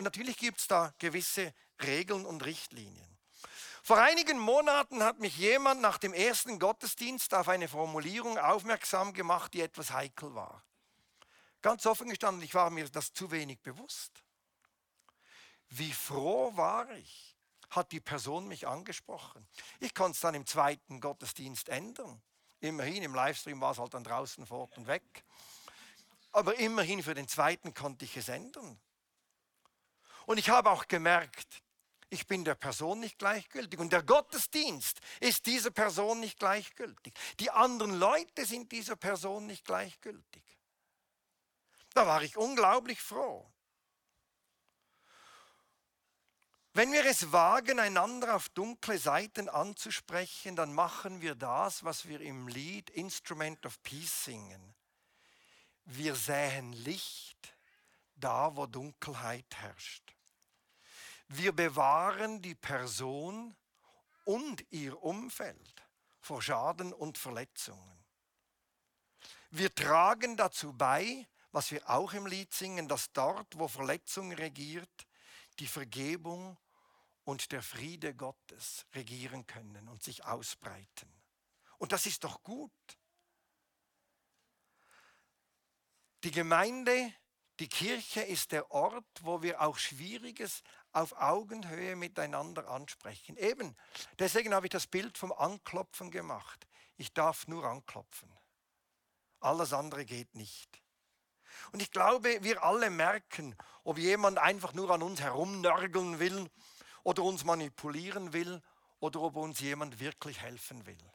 Und 0.00 0.04
natürlich 0.04 0.38
gibt 0.38 0.60
es 0.60 0.66
da 0.66 0.94
gewisse 0.98 1.52
Regeln 1.82 2.24
und 2.24 2.42
Richtlinien. 2.42 3.18
Vor 3.82 3.98
einigen 3.98 4.38
Monaten 4.38 5.02
hat 5.02 5.18
mich 5.18 5.36
jemand 5.36 5.82
nach 5.82 5.98
dem 5.98 6.14
ersten 6.14 6.58
Gottesdienst 6.58 7.34
auf 7.34 7.50
eine 7.50 7.68
Formulierung 7.68 8.38
aufmerksam 8.38 9.12
gemacht, 9.12 9.52
die 9.52 9.60
etwas 9.60 9.90
heikel 9.90 10.34
war. 10.34 10.64
Ganz 11.60 11.84
offen 11.84 12.08
gestanden, 12.08 12.42
ich 12.42 12.54
war 12.54 12.70
mir 12.70 12.88
das 12.88 13.12
zu 13.12 13.30
wenig 13.30 13.60
bewusst. 13.60 14.24
Wie 15.68 15.92
froh 15.92 16.56
war 16.56 16.90
ich, 16.92 17.36
hat 17.68 17.92
die 17.92 18.00
Person 18.00 18.48
mich 18.48 18.66
angesprochen. 18.66 19.46
Ich 19.80 19.94
konnte 19.94 20.12
es 20.12 20.20
dann 20.20 20.34
im 20.34 20.46
zweiten 20.46 21.02
Gottesdienst 21.02 21.68
ändern. 21.68 22.22
Immerhin, 22.60 23.02
im 23.02 23.14
Livestream 23.14 23.60
war 23.60 23.72
es 23.72 23.78
halt 23.78 23.92
dann 23.92 24.04
draußen 24.04 24.46
fort 24.46 24.78
und 24.78 24.86
weg. 24.86 25.24
Aber 26.32 26.58
immerhin 26.58 27.02
für 27.02 27.12
den 27.12 27.28
zweiten 27.28 27.74
konnte 27.74 28.06
ich 28.06 28.16
es 28.16 28.30
ändern. 28.30 28.80
Und 30.30 30.38
ich 30.38 30.48
habe 30.48 30.70
auch 30.70 30.86
gemerkt, 30.86 31.60
ich 32.08 32.24
bin 32.28 32.44
der 32.44 32.54
Person 32.54 33.00
nicht 33.00 33.18
gleichgültig. 33.18 33.80
Und 33.80 33.92
der 33.92 34.04
Gottesdienst 34.04 35.00
ist 35.18 35.44
dieser 35.46 35.72
Person 35.72 36.20
nicht 36.20 36.38
gleichgültig. 36.38 37.12
Die 37.40 37.50
anderen 37.50 37.98
Leute 37.98 38.46
sind 38.46 38.70
dieser 38.70 38.94
Person 38.94 39.48
nicht 39.48 39.64
gleichgültig. 39.64 40.44
Da 41.94 42.06
war 42.06 42.22
ich 42.22 42.36
unglaublich 42.36 43.02
froh. 43.02 43.50
Wenn 46.74 46.92
wir 46.92 47.04
es 47.06 47.32
wagen, 47.32 47.80
einander 47.80 48.36
auf 48.36 48.50
dunkle 48.50 48.98
Seiten 48.98 49.48
anzusprechen, 49.48 50.54
dann 50.54 50.72
machen 50.72 51.22
wir 51.22 51.34
das, 51.34 51.82
was 51.82 52.06
wir 52.06 52.20
im 52.20 52.46
Lied 52.46 52.88
Instrument 52.90 53.66
of 53.66 53.82
Peace 53.82 54.26
singen. 54.26 54.76
Wir 55.86 56.14
säen 56.14 56.72
Licht 56.72 57.56
da, 58.14 58.54
wo 58.54 58.66
Dunkelheit 58.66 59.56
herrscht. 59.56 60.14
Wir 61.32 61.52
bewahren 61.52 62.42
die 62.42 62.56
Person 62.56 63.54
und 64.24 64.66
ihr 64.72 65.00
Umfeld 65.00 65.86
vor 66.20 66.42
Schaden 66.42 66.92
und 66.92 67.18
Verletzungen. 67.18 68.04
Wir 69.50 69.72
tragen 69.72 70.36
dazu 70.36 70.72
bei, 70.72 71.28
was 71.52 71.70
wir 71.70 71.88
auch 71.88 72.14
im 72.14 72.26
Lied 72.26 72.52
singen, 72.52 72.88
dass 72.88 73.12
dort, 73.12 73.56
wo 73.56 73.68
Verletzung 73.68 74.32
regiert, 74.32 75.06
die 75.60 75.68
Vergebung 75.68 76.58
und 77.22 77.52
der 77.52 77.62
Friede 77.62 78.12
Gottes 78.12 78.84
regieren 78.92 79.46
können 79.46 79.86
und 79.86 80.02
sich 80.02 80.24
ausbreiten. 80.24 81.22
Und 81.78 81.92
das 81.92 82.06
ist 82.06 82.24
doch 82.24 82.42
gut. 82.42 82.72
Die 86.24 86.32
Gemeinde, 86.32 87.14
die 87.60 87.68
Kirche 87.68 88.22
ist 88.22 88.52
der 88.52 88.70
Ort, 88.70 89.04
wo 89.20 89.42
wir 89.42 89.60
auch 89.60 89.76
Schwieriges 89.76 90.62
auf 90.92 91.12
Augenhöhe 91.20 91.94
miteinander 91.94 92.68
ansprechen. 92.68 93.36
Eben, 93.36 93.76
deswegen 94.18 94.54
habe 94.54 94.66
ich 94.66 94.70
das 94.70 94.86
Bild 94.86 95.18
vom 95.18 95.30
Anklopfen 95.32 96.10
gemacht. 96.10 96.66
Ich 96.96 97.12
darf 97.12 97.46
nur 97.46 97.64
anklopfen. 97.64 98.30
Alles 99.40 99.72
andere 99.72 100.04
geht 100.04 100.34
nicht. 100.34 100.82
Und 101.72 101.82
ich 101.82 101.90
glaube, 101.90 102.42
wir 102.42 102.64
alle 102.64 102.90
merken, 102.90 103.54
ob 103.84 103.98
jemand 103.98 104.38
einfach 104.38 104.72
nur 104.72 104.90
an 104.90 105.02
uns 105.02 105.20
herumnörgeln 105.20 106.18
will 106.18 106.50
oder 107.02 107.22
uns 107.22 107.44
manipulieren 107.44 108.32
will 108.32 108.62
oder 109.00 109.20
ob 109.20 109.36
uns 109.36 109.60
jemand 109.60 110.00
wirklich 110.00 110.40
helfen 110.40 110.86
will. 110.86 111.12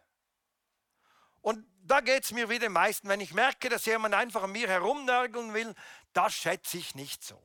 Und 1.45 1.63
da 1.83 2.01
geht 2.01 2.23
es 2.23 2.31
mir 2.31 2.49
wie 2.49 2.57
den 2.57 2.71
meisten, 2.71 3.07
wenn 3.07 3.21
ich 3.21 3.31
merke, 3.31 3.69
dass 3.69 3.85
jemand 3.85 4.15
einfach 4.15 4.41
an 4.41 4.51
mir 4.51 4.67
herumnörgeln 4.67 5.53
will, 5.53 5.75
das 6.11 6.33
schätze 6.33 6.79
ich 6.79 6.95
nicht 6.95 7.23
so. 7.23 7.39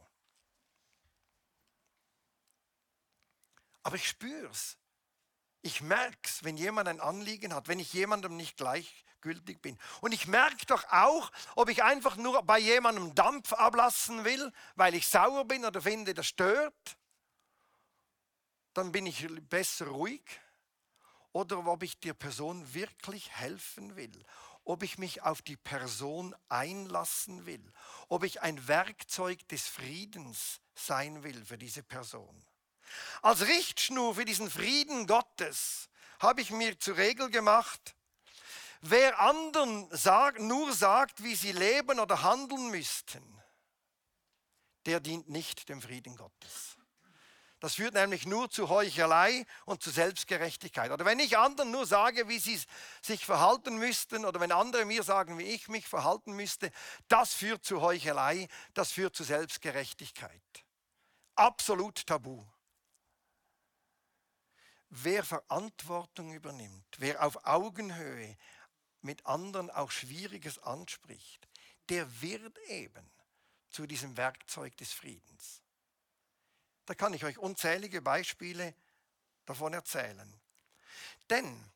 Aber 3.83 3.97
ich 3.97 4.09
spüre 4.09 4.49
es. 4.49 4.79
Ich 5.61 5.83
merke 5.83 6.17
es, 6.25 6.43
wenn 6.45 6.57
jemand 6.57 6.89
ein 6.89 6.99
Anliegen 6.99 7.55
hat, 7.55 7.69
wenn 7.69 7.79
ich 7.79 7.93
jemandem 7.93 8.39
nicht 8.39 8.57
gleichgültig 8.57 9.61
bin. 9.61 9.79
Und 10.01 10.13
ich 10.13 10.27
merke 10.27 10.65
doch 10.65 10.91
auch, 10.91 11.31
ob 11.55 11.69
ich 11.69 11.83
einfach 11.83 12.17
nur 12.17 12.43
bei 12.43 12.59
jemandem 12.59 13.15
Dampf 13.15 13.53
ablassen 13.53 14.25
will, 14.25 14.51
weil 14.77 14.95
ich 14.95 15.09
sauer 15.09 15.45
bin 15.45 15.67
oder 15.67 15.83
finde, 15.83 16.15
das 16.15 16.27
stört. 16.27 16.97
Dann 18.73 18.93
bin 18.93 19.05
ich 19.05 19.29
besser 19.51 19.89
ruhig. 19.89 20.23
Oder 21.33 21.67
ob 21.67 21.83
ich 21.83 21.99
der 22.01 22.15
Person 22.15 22.75
wirklich 22.75 23.31
helfen 23.31 23.97
will. 23.97 24.25
Ob 24.65 24.83
ich 24.83 24.99
mich 24.99 25.23
auf 25.23 25.43
die 25.43 25.57
Person 25.57 26.35
einlassen 26.49 27.47
will. 27.47 27.73
Ob 28.09 28.25
ich 28.25 28.43
ein 28.43 28.69
Werkzeug 28.69 29.47
des 29.49 29.69
Friedens 29.69 30.61
sein 30.75 31.23
will 31.23 31.45
für 31.45 31.59
diese 31.59 31.83
Person. 31.83 32.45
Als 33.23 33.43
Richtschnur 33.47 34.15
für 34.15 34.25
diesen 34.25 34.51
Frieden 34.51 35.07
Gottes 35.07 35.89
habe 36.19 36.41
ich 36.41 36.51
mir 36.51 36.79
zur 36.79 36.97
Regel 36.97 37.31
gemacht, 37.31 37.95
wer 38.81 39.21
anderen 39.21 39.89
sagt, 39.97 40.41
nur 40.41 40.73
sagt, 40.73 41.23
wie 41.23 41.35
sie 41.35 41.53
leben 41.53 42.01
oder 42.01 42.23
handeln 42.23 42.71
müssten, 42.71 43.23
der 44.87 45.01
dient 45.01 45.29
nicht 45.29 45.69
dem 45.69 45.81
Frieden 45.81 46.17
Gottes. 46.17 46.77
Das 47.61 47.75
führt 47.75 47.93
nämlich 47.93 48.25
nur 48.25 48.51
zu 48.51 48.71
Heuchelei 48.71 49.45
und 49.67 49.83
zu 49.83 49.91
Selbstgerechtigkeit. 49.91 50.91
Oder 50.91 51.05
wenn 51.05 51.19
ich 51.19 51.37
anderen 51.37 51.71
nur 51.71 51.87
sage, 51.87 52.27
wie 52.27 52.39
sie 52.39 52.59
sich 53.03 53.27
verhalten 53.27 53.77
müssten, 53.77 54.25
oder 54.25 54.41
wenn 54.41 54.51
andere 54.51 54.87
mir 54.87 55.03
sagen, 55.03 55.39
wie 55.39 55.45
ich 55.45 55.69
mich 55.69 55.87
verhalten 55.87 56.33
müsste, 56.33 56.73
das 57.09 57.35
führt 57.35 57.63
zu 57.63 57.83
Heuchelei, 57.83 58.49
das 58.73 58.93
führt 58.93 59.15
zu 59.15 59.25
Selbstgerechtigkeit. 59.25 60.65
Absolut 61.35 62.07
tabu. 62.07 62.47
Wer 64.89 65.23
Verantwortung 65.23 66.33
übernimmt, 66.33 66.97
wer 66.97 67.23
auf 67.23 67.45
Augenhöhe 67.45 68.39
mit 69.03 69.25
anderen 69.27 69.71
auch 69.71 69.91
Schwieriges 69.91 70.59
anspricht, 70.61 71.47
der 71.91 72.23
wird 72.23 72.59
eben 72.69 73.11
zu 73.69 73.87
diesem 73.87 74.17
Werkzeug 74.17 74.77
des 74.79 74.93
Friedens. 74.93 75.63
Da 76.91 76.97
kann 76.97 77.15
ich 77.15 77.25
euch 77.25 77.39
unzählige 77.39 78.03
Beispiele 78.03 78.75
davon 79.47 79.73
erzählen. 79.75 80.41
Denn 81.31 81.71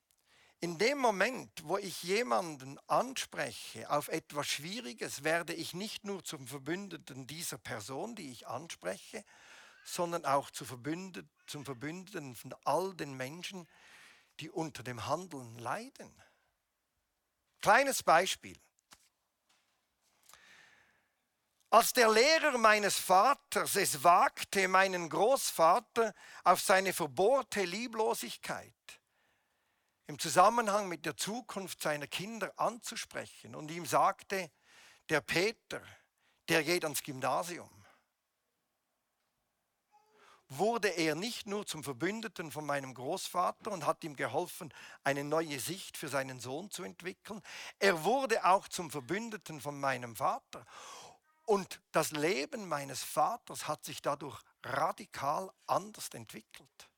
in 0.59 0.77
dem 0.77 0.98
Moment, 0.98 1.53
wo 1.62 1.79
ich 1.79 2.03
jemanden 2.03 2.81
anspreche 2.88 3.88
auf 3.90 4.09
etwas 4.09 4.48
Schwieriges, 4.48 5.22
werde 5.22 5.55
ich 5.55 5.72
nicht 5.72 6.05
nur 6.05 6.24
zum 6.24 6.48
Verbündeten 6.48 7.29
dieser 7.29 7.59
Person, 7.59 8.16
die 8.16 8.33
ich 8.33 8.48
anspreche, 8.48 9.24
sondern 9.85 10.24
auch 10.24 10.50
zu 10.50 10.64
Verbündet, 10.64 11.29
zum 11.46 11.64
Verbündeten 11.64 12.35
von 12.35 12.53
all 12.64 12.92
den 12.96 13.16
Menschen, 13.16 13.68
die 14.40 14.50
unter 14.50 14.83
dem 14.83 15.07
Handeln 15.07 15.61
leiden. 15.61 16.12
Kleines 17.61 18.03
Beispiel. 18.03 18.59
Als 21.74 21.92
der 21.92 22.08
Lehrer 22.08 22.56
meines 22.56 22.96
Vaters 22.96 23.74
es 23.74 24.04
wagte, 24.04 24.68
meinen 24.68 25.08
Großvater 25.08 26.14
auf 26.44 26.60
seine 26.60 26.92
verbohrte 26.92 27.64
Lieblosigkeit 27.64 28.72
im 30.06 30.16
Zusammenhang 30.20 30.87
mit 30.87 31.04
der 31.04 31.16
Zukunft 31.16 31.82
seiner 31.82 32.06
Kinder 32.06 32.52
anzusprechen 32.58 33.56
und 33.56 33.72
ihm 33.72 33.87
sagte, 33.87 34.52
der 35.08 35.20
Peter, 35.20 35.82
der 36.48 36.62
geht 36.62 36.84
ans 36.84 37.02
Gymnasium 37.02 37.84
wurde 40.58 40.88
er 40.88 41.14
nicht 41.14 41.46
nur 41.46 41.66
zum 41.66 41.82
Verbündeten 41.82 42.50
von 42.50 42.66
meinem 42.66 42.94
Großvater 42.94 43.72
und 43.72 43.87
hat 43.87 44.04
ihm 44.04 44.16
geholfen, 44.16 44.72
eine 45.02 45.24
neue 45.24 45.58
Sicht 45.58 45.96
für 45.96 46.08
seinen 46.08 46.40
Sohn 46.40 46.70
zu 46.70 46.82
entwickeln, 46.84 47.42
er 47.78 48.04
wurde 48.04 48.44
auch 48.44 48.68
zum 48.68 48.90
Verbündeten 48.90 49.60
von 49.60 49.78
meinem 49.78 50.16
Vater. 50.16 50.64
Und 51.44 51.80
das 51.92 52.12
Leben 52.12 52.68
meines 52.68 53.02
Vaters 53.02 53.68
hat 53.68 53.85
sich 53.85 54.00
dadurch 54.00 54.40
radikal 54.62 55.52
anders 55.66 56.09
entwickelt. 56.09 56.88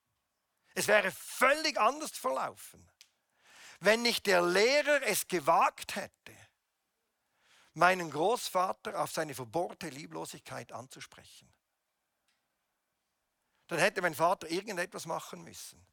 Es 0.74 0.86
wäre 0.86 1.10
völlig 1.10 1.78
anders 1.78 2.12
verlaufen, 2.12 2.88
wenn 3.80 4.02
nicht 4.02 4.26
der 4.26 4.42
Lehrer 4.42 5.02
es 5.02 5.26
gewagt 5.26 5.96
hätte, 5.96 6.36
meinen 7.72 8.10
Großvater 8.10 9.00
auf 9.00 9.10
seine 9.10 9.34
verbohrte 9.34 9.88
Lieblosigkeit 9.88 10.72
anzusprechen. 10.72 11.52
Dann 13.66 13.78
hätte 13.78 14.00
mein 14.00 14.14
Vater 14.14 14.48
irgendetwas 14.48 15.06
machen 15.06 15.42
müssen. 15.42 15.84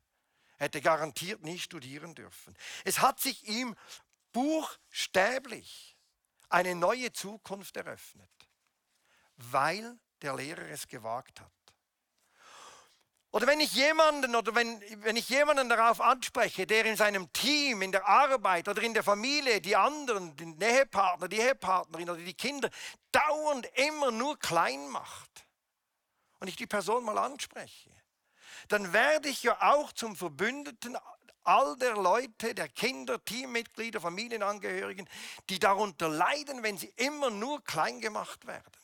Hätte 0.57 0.79
garantiert 0.79 1.41
nie 1.41 1.59
studieren 1.59 2.13
dürfen. 2.13 2.55
Es 2.85 2.99
hat 2.99 3.19
sich 3.19 3.47
ihm 3.47 3.75
buchstäblich 4.31 5.97
eine 6.49 6.75
neue 6.75 7.11
Zukunft 7.11 7.75
eröffnet, 7.75 8.29
weil 9.51 9.97
der 10.21 10.35
Lehrer 10.35 10.69
es 10.69 10.87
gewagt 10.87 11.41
hat. 11.41 11.51
Oder 13.33 13.47
wenn 13.47 13.59
ich 13.59 13.73
jemanden 13.73 14.35
oder 14.35 14.53
wenn, 14.53 14.79
wenn 15.03 15.15
ich 15.15 15.27
jemanden 15.27 15.67
darauf 15.67 15.99
anspreche, 15.99 16.67
der 16.67 16.85
in 16.85 16.95
seinem 16.95 17.33
Team, 17.33 17.81
in 17.81 17.91
der 17.91 18.07
Arbeit 18.07 18.67
oder 18.67 18.83
in 18.83 18.93
der 18.93 19.01
Familie, 19.01 19.59
die 19.59 19.75
anderen, 19.75 20.35
den 20.35 20.61
Ehepartner, 20.61 21.27
die 21.27 21.39
Ehepartnerin 21.39 22.11
oder 22.11 22.21
die 22.21 22.35
Kinder 22.35 22.69
dauernd 23.11 23.67
immer 23.73 24.11
nur 24.11 24.37
klein 24.37 24.87
macht 24.89 25.47
und 26.39 26.47
ich 26.47 26.57
die 26.57 26.67
Person 26.67 27.03
mal 27.03 27.17
anspreche, 27.17 27.89
dann 28.67 28.93
werde 28.93 29.29
ich 29.29 29.41
ja 29.41 29.59
auch 29.73 29.91
zum 29.93 30.15
Verbündeten 30.15 30.95
all 31.43 31.75
der 31.77 31.95
Leute, 31.95 32.53
der 32.53 32.69
Kinder, 32.69 33.23
Teammitglieder, 33.25 33.99
Familienangehörigen, 33.99 35.09
die 35.49 35.57
darunter 35.57 36.07
leiden, 36.07 36.61
wenn 36.61 36.77
sie 36.77 36.93
immer 36.97 37.31
nur 37.31 37.63
klein 37.63 37.99
gemacht 37.99 38.45
werden. 38.45 38.82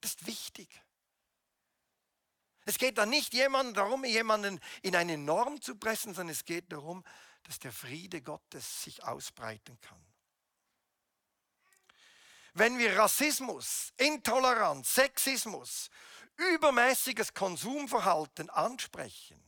Das 0.00 0.12
ist 0.12 0.26
wichtig. 0.26 0.68
Es 2.64 2.78
geht 2.78 2.98
da 2.98 3.06
nicht 3.06 3.32
jemand 3.34 3.76
darum, 3.76 4.04
jemanden 4.04 4.60
in 4.82 4.94
eine 4.94 5.18
Norm 5.18 5.60
zu 5.60 5.76
pressen, 5.76 6.14
sondern 6.14 6.32
es 6.32 6.44
geht 6.44 6.70
darum, 6.72 7.04
dass 7.44 7.58
der 7.58 7.72
Friede 7.72 8.22
Gottes 8.22 8.82
sich 8.82 9.02
ausbreiten 9.02 9.80
kann. 9.80 10.04
Wenn 12.52 12.78
wir 12.78 12.98
Rassismus, 12.98 13.92
Intoleranz, 13.96 14.94
Sexismus, 14.94 15.90
übermäßiges 16.36 17.32
Konsumverhalten 17.32 18.50
ansprechen, 18.50 19.42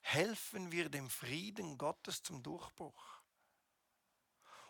helfen 0.00 0.70
wir 0.70 0.88
dem 0.88 1.08
Frieden 1.10 1.78
Gottes 1.78 2.22
zum 2.22 2.42
Durchbruch. 2.42 3.22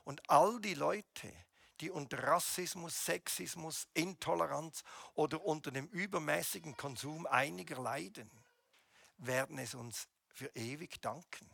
Und 0.05 0.29
all 0.31 0.61
die 0.61 0.75
Leute, 0.75 1.33
die 1.81 1.91
unter 1.91 2.23
Rassismus, 2.23 3.05
Sexismus, 3.05 3.89
Intoleranz 3.95 4.83
oder 5.15 5.43
unter 5.45 5.71
dem 5.71 5.89
übermäßigen 5.89 6.77
Konsum 6.77 7.27
einiger 7.27 7.81
leiden, 7.81 8.31
werden 9.19 9.59
es 9.59 9.75
uns 9.75 10.09
für 10.29 10.47
ewig 10.55 11.01
danken. 11.01 11.51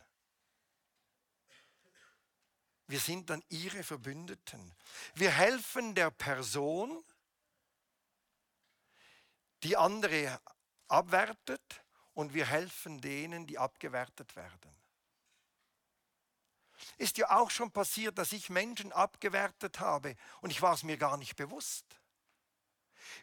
Wir 2.87 2.99
sind 2.99 3.29
dann 3.29 3.41
ihre 3.47 3.83
Verbündeten. 3.83 4.75
Wir 5.15 5.31
helfen 5.31 5.95
der 5.95 6.11
Person, 6.11 7.03
die 9.63 9.77
andere 9.77 10.41
abwertet 10.89 11.85
und 12.13 12.33
wir 12.33 12.45
helfen 12.45 12.99
denen, 12.99 13.47
die 13.47 13.57
abgewertet 13.57 14.35
werden. 14.35 14.80
Ist 16.97 17.17
ja 17.17 17.29
auch 17.31 17.49
schon 17.49 17.71
passiert, 17.71 18.17
dass 18.17 18.31
ich 18.31 18.49
Menschen 18.49 18.91
abgewertet 18.91 19.79
habe 19.79 20.15
und 20.41 20.49
ich 20.49 20.61
war 20.61 20.73
es 20.73 20.83
mir 20.83 20.97
gar 20.97 21.17
nicht 21.17 21.35
bewusst. 21.35 21.85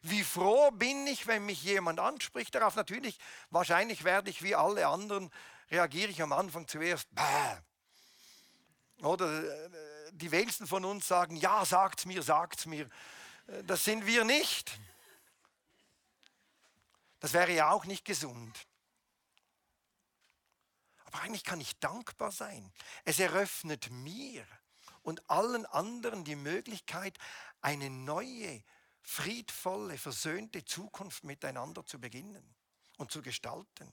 Wie 0.03 0.23
froh 0.23 0.71
bin 0.71 1.07
ich, 1.07 1.27
wenn 1.27 1.47
mich 1.47 1.63
jemand 1.63 1.99
anspricht 2.01 2.55
darauf. 2.55 2.77
Natürlich, 2.77 3.19
wahrscheinlich 3.51 4.05
werde 4.05 4.31
ich 4.31 4.43
wie 4.43 4.55
alle 4.55 4.87
anderen, 4.87 5.31
reagiere 5.71 6.11
ich 6.11 6.23
am 6.23 6.33
Anfang 6.33 6.69
zuerst, 6.69 7.09
Bäh. 7.15 7.57
Oder 9.03 9.45
äh, 9.45 9.71
die 10.13 10.31
wenigsten 10.31 10.67
von 10.67 10.85
uns 10.85 11.07
sagen, 11.07 11.37
ja, 11.37 11.65
sagt's 11.65 12.05
mir, 12.05 12.23
sagt's 12.23 12.67
mir. 12.67 12.89
Äh, 13.47 13.65
das 13.65 13.85
sind 13.85 14.07
wir 14.07 14.25
nicht. 14.25 14.79
Das 17.21 17.33
wäre 17.33 17.53
ja 17.53 17.71
auch 17.71 17.85
nicht 17.85 18.05
gesund. 18.05 18.67
Aber 21.09 21.23
eigentlich 21.23 21.45
kann 21.45 21.61
ich 21.61 21.79
dankbar 21.79 22.31
sein. 22.31 22.71
Es 23.07 23.19
eröffnet 23.19 23.91
mir 23.91 24.47
und 25.03 25.31
allen 25.31 25.65
anderen 25.65 26.23
die 26.23 26.37
Möglichkeit, 26.37 27.17
eine 27.63 27.89
neue, 27.89 28.63
friedvolle, 29.01 29.97
versöhnte 29.97 30.67
Zukunft 30.67 31.25
miteinander 31.25 31.87
zu 31.87 31.99
beginnen 31.99 32.55
und 32.99 33.11
zu 33.11 33.23
gestalten. 33.23 33.91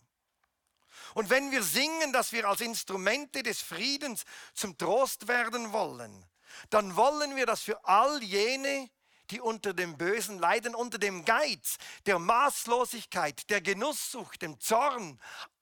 Und 1.13 1.29
wenn 1.29 1.51
wir 1.51 1.63
singen, 1.63 2.11
dass 2.11 2.33
wir 2.33 2.49
als 2.49 2.59
Instrumente 2.59 3.43
des 3.43 3.61
Friedens 3.61 4.25
zum 4.53 4.77
Trost 4.77 5.29
werden 5.29 5.71
wollen, 5.71 6.25
dann 6.69 6.97
wollen 6.97 7.37
wir 7.37 7.45
das 7.45 7.61
für 7.61 7.85
all 7.85 8.21
jene, 8.21 8.89
die 9.29 9.39
unter 9.39 9.73
dem 9.73 9.97
Bösen 9.97 10.37
leiden, 10.37 10.75
unter 10.75 10.97
dem 10.97 11.23
Geiz, 11.23 11.77
der 12.05 12.19
Maßlosigkeit, 12.19 13.49
der 13.49 13.61
Genusssucht, 13.61 14.41
dem 14.41 14.59
Zorn, 14.59 15.17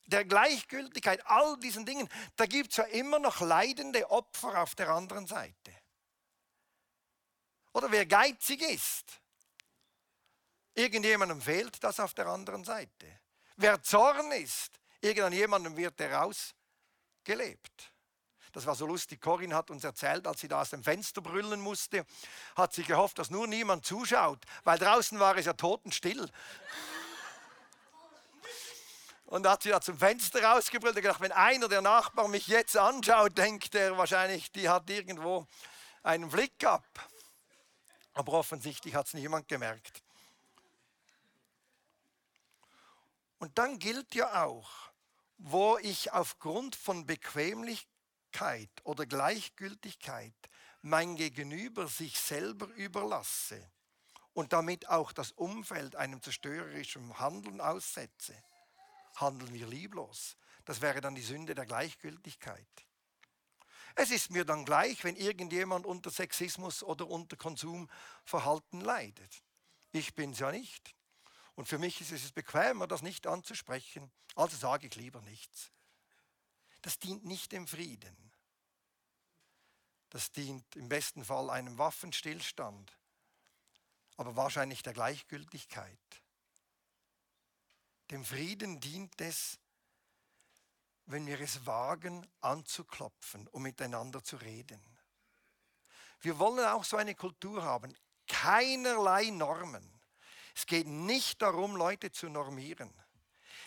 der 0.06 0.26
Gleichgültigkeit, 0.26 1.26
all 1.26 1.58
diesen 1.60 1.86
Dingen, 1.86 2.10
da 2.36 2.46
gibt 2.46 2.72
es 2.72 2.78
ja 2.78 2.84
immer 2.86 3.20
noch 3.20 3.42
leidende 3.42 4.10
Opfer 4.12 4.62
auf 4.62 4.76
der 4.76 4.90
anderen 4.90 5.28
Seite. 5.28 5.74
Oder 7.74 7.92
wer 7.92 8.06
geizig 8.06 8.62
ist, 8.62 9.22
irgendjemandem 10.76 11.42
fehlt 11.42 11.84
das 11.84 12.00
auf 12.00 12.14
der 12.14 12.28
anderen 12.28 12.64
Seite. 12.64 13.20
Wer 13.56 13.82
Zorn 13.82 14.32
ist, 14.32 14.80
irgendjemandem 15.02 15.76
wird 15.76 16.00
er 16.00 16.24
ausgelebt. 16.24 17.94
Das 18.54 18.68
war 18.68 18.76
so 18.76 18.86
lustig. 18.86 19.20
Corinne 19.20 19.56
hat 19.56 19.72
uns 19.72 19.84
erzählt, 19.84 20.28
als 20.28 20.42
sie 20.42 20.48
da 20.48 20.62
aus 20.62 20.70
dem 20.70 20.84
Fenster 20.84 21.22
brüllen 21.22 21.60
musste, 21.60 22.06
hat 22.56 22.74
sie 22.74 22.84
gehofft, 22.84 23.18
dass 23.18 23.32
nur 23.32 23.48
niemand 23.48 23.84
zuschaut, 23.84 24.46
weil 24.64 24.78
draußen 24.78 25.20
war 25.20 25.36
es 25.38 25.48
ja 25.48 25.54
totenstill. 25.54 26.30
Und 29.34 29.48
hat 29.48 29.64
sie 29.64 29.70
da 29.70 29.82
zum 29.82 29.98
Fenster 29.98 30.44
rausgebrüllt 30.44 30.96
und 30.96 31.02
gedacht, 31.02 31.20
wenn 31.20 31.32
einer 31.32 31.68
der 31.68 31.82
Nachbarn 31.82 32.30
mich 32.30 32.46
jetzt 32.46 32.78
anschaut, 32.78 33.36
denkt 33.36 33.74
er 33.74 33.98
wahrscheinlich, 33.98 34.52
die 34.52 34.70
hat 34.70 34.88
irgendwo 34.92 35.48
einen 36.04 36.30
Flick 36.30 36.64
ab. 36.64 37.10
Aber 38.14 38.34
offensichtlich 38.34 38.94
hat 38.94 39.08
es 39.08 39.16
niemand 39.16 39.48
gemerkt. 39.48 40.04
Und 43.40 43.58
dann 43.58 43.80
gilt 43.80 44.14
ja 44.14 44.44
auch, 44.44 44.70
wo 45.40 45.80
ich 45.80 46.14
aufgrund 46.14 46.76
von 46.76 47.08
Bequemlichkeit 47.08 48.70
oder 48.84 49.08
Gleichgültigkeit 49.08 50.36
mein 50.84 51.16
Gegenüber 51.16 51.88
sich 51.88 52.20
selber 52.20 52.68
überlasse 52.76 53.68
und 54.34 54.54
damit 54.54 54.90
auch 54.90 55.12
das 55.12 55.32
Umfeld 55.32 55.96
einem 55.96 56.22
zerstörerischen 56.22 57.18
Handeln 57.18 57.62
aussetze, 57.62 58.36
handeln 59.16 59.54
wir 59.54 59.68
lieblos. 59.68 60.38
Das 60.66 60.82
wäre 60.82 61.02
dann 61.02 61.16
die 61.16 61.22
Sünde 61.22 61.56
der 61.56 61.66
Gleichgültigkeit. 61.66 62.68
Es 63.96 64.10
ist 64.10 64.32
mir 64.32 64.44
dann 64.44 64.66
gleich, 64.66 65.04
wenn 65.04 65.16
irgendjemand 65.16 65.86
unter 65.86 66.10
Sexismus 66.10 66.84
oder 66.84 67.08
unter 67.08 67.38
Konsumverhalten 67.38 68.82
leidet. 68.82 69.44
Ich 69.92 70.16
bin 70.16 70.32
es 70.32 70.40
ja 70.40 70.52
nicht. 70.52 70.96
Und 71.56 71.68
für 71.68 71.78
mich 71.78 72.02
ist 72.02 72.12
es 72.12 72.32
bequemer, 72.32 72.88
das 72.88 73.04
nicht 73.04 73.28
anzusprechen, 73.28 74.12
also 74.36 74.58
sage 74.58 74.88
ich 74.88 74.96
lieber 74.96 75.22
nichts. 75.22 75.72
Das 76.82 76.98
dient 76.98 77.26
nicht 77.26 77.52
dem 77.52 77.68
Frieden. 77.68 78.34
Das 80.10 80.32
dient 80.32 80.76
im 80.76 80.90
besten 80.90 81.24
Fall 81.24 81.50
einem 81.50 81.78
Waffenstillstand, 81.78 82.98
aber 84.18 84.36
wahrscheinlich 84.36 84.82
der 84.82 84.94
Gleichgültigkeit. 84.94 86.23
Dem 88.12 88.24
Frieden 88.26 88.80
dient 88.80 89.20
es, 89.22 89.60
wenn 91.06 91.26
wir 91.26 91.40
es 91.42 91.66
wagen, 91.66 92.28
anzuklopfen, 92.42 93.48
um 93.50 93.64
miteinander 93.64 94.24
zu 94.24 94.38
reden. 94.38 94.82
Wir 96.22 96.40
wollen 96.40 96.66
auch 96.66 96.84
so 96.84 96.98
eine 96.98 97.16
Kultur 97.16 97.64
haben. 97.64 97.94
Keinerlei 98.28 99.30
Normen. 99.30 99.90
Es 100.56 100.66
geht 100.66 100.88
nicht 100.88 101.42
darum, 101.42 101.76
Leute 101.76 102.12
zu 102.12 102.30
normieren. 102.30 102.94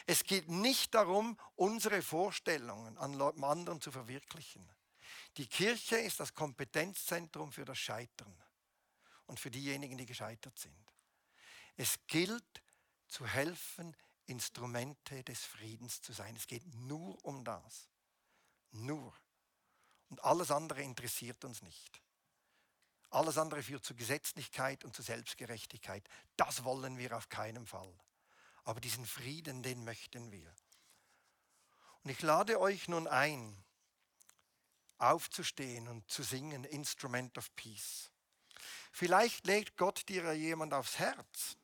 Es 0.06 0.22
geht 0.22 0.48
nicht 0.48 0.94
darum, 0.94 1.38
unsere 1.56 2.00
Vorstellungen 2.00 2.96
an 2.96 3.20
anderen 3.20 3.80
zu 3.80 3.90
verwirklichen. 3.90 4.66
Die 5.36 5.46
Kirche 5.46 5.96
ist 5.96 6.20
das 6.20 6.32
Kompetenzzentrum 6.32 7.52
für 7.52 7.64
das 7.64 7.78
Scheitern 7.78 8.34
und 9.26 9.38
für 9.40 9.50
diejenigen, 9.50 9.98
die 9.98 10.06
gescheitert 10.06 10.58
sind. 10.58 10.92
Es 11.76 11.98
gilt 12.06 12.62
zu 13.08 13.26
helfen, 13.26 13.94
Instrumente 14.26 15.22
des 15.24 15.44
Friedens 15.44 16.02
zu 16.02 16.12
sein. 16.12 16.36
Es 16.36 16.46
geht 16.46 16.66
nur 16.74 17.24
um 17.24 17.44
das. 17.44 17.88
Nur. 18.72 19.12
Und 20.08 20.22
alles 20.24 20.50
andere 20.50 20.82
interessiert 20.82 21.44
uns 21.44 21.62
nicht. 21.62 22.02
Alles 23.10 23.38
andere 23.38 23.62
führt 23.62 23.84
zu 23.84 23.94
Gesetzlichkeit 23.94 24.84
und 24.84 24.94
zu 24.94 25.02
Selbstgerechtigkeit. 25.02 26.08
Das 26.36 26.64
wollen 26.64 26.98
wir 26.98 27.16
auf 27.16 27.28
keinen 27.28 27.66
Fall. 27.66 27.92
Aber 28.64 28.80
diesen 28.80 29.06
Frieden, 29.06 29.62
den 29.62 29.84
möchten 29.84 30.32
wir. 30.32 30.54
Und 32.02 32.10
ich 32.10 32.20
lade 32.22 32.60
euch 32.60 32.88
nun 32.88 33.06
ein, 33.06 33.64
aufzustehen 34.98 35.88
und 35.88 36.08
zu 36.10 36.22
singen, 36.22 36.64
Instrument 36.64 37.38
of 37.38 37.54
Peace. 37.54 38.10
Vielleicht 38.92 39.46
legt 39.46 39.76
Gott 39.76 40.08
dir 40.08 40.32
jemand 40.32 40.72
aufs 40.72 40.98
Herz. 40.98 41.56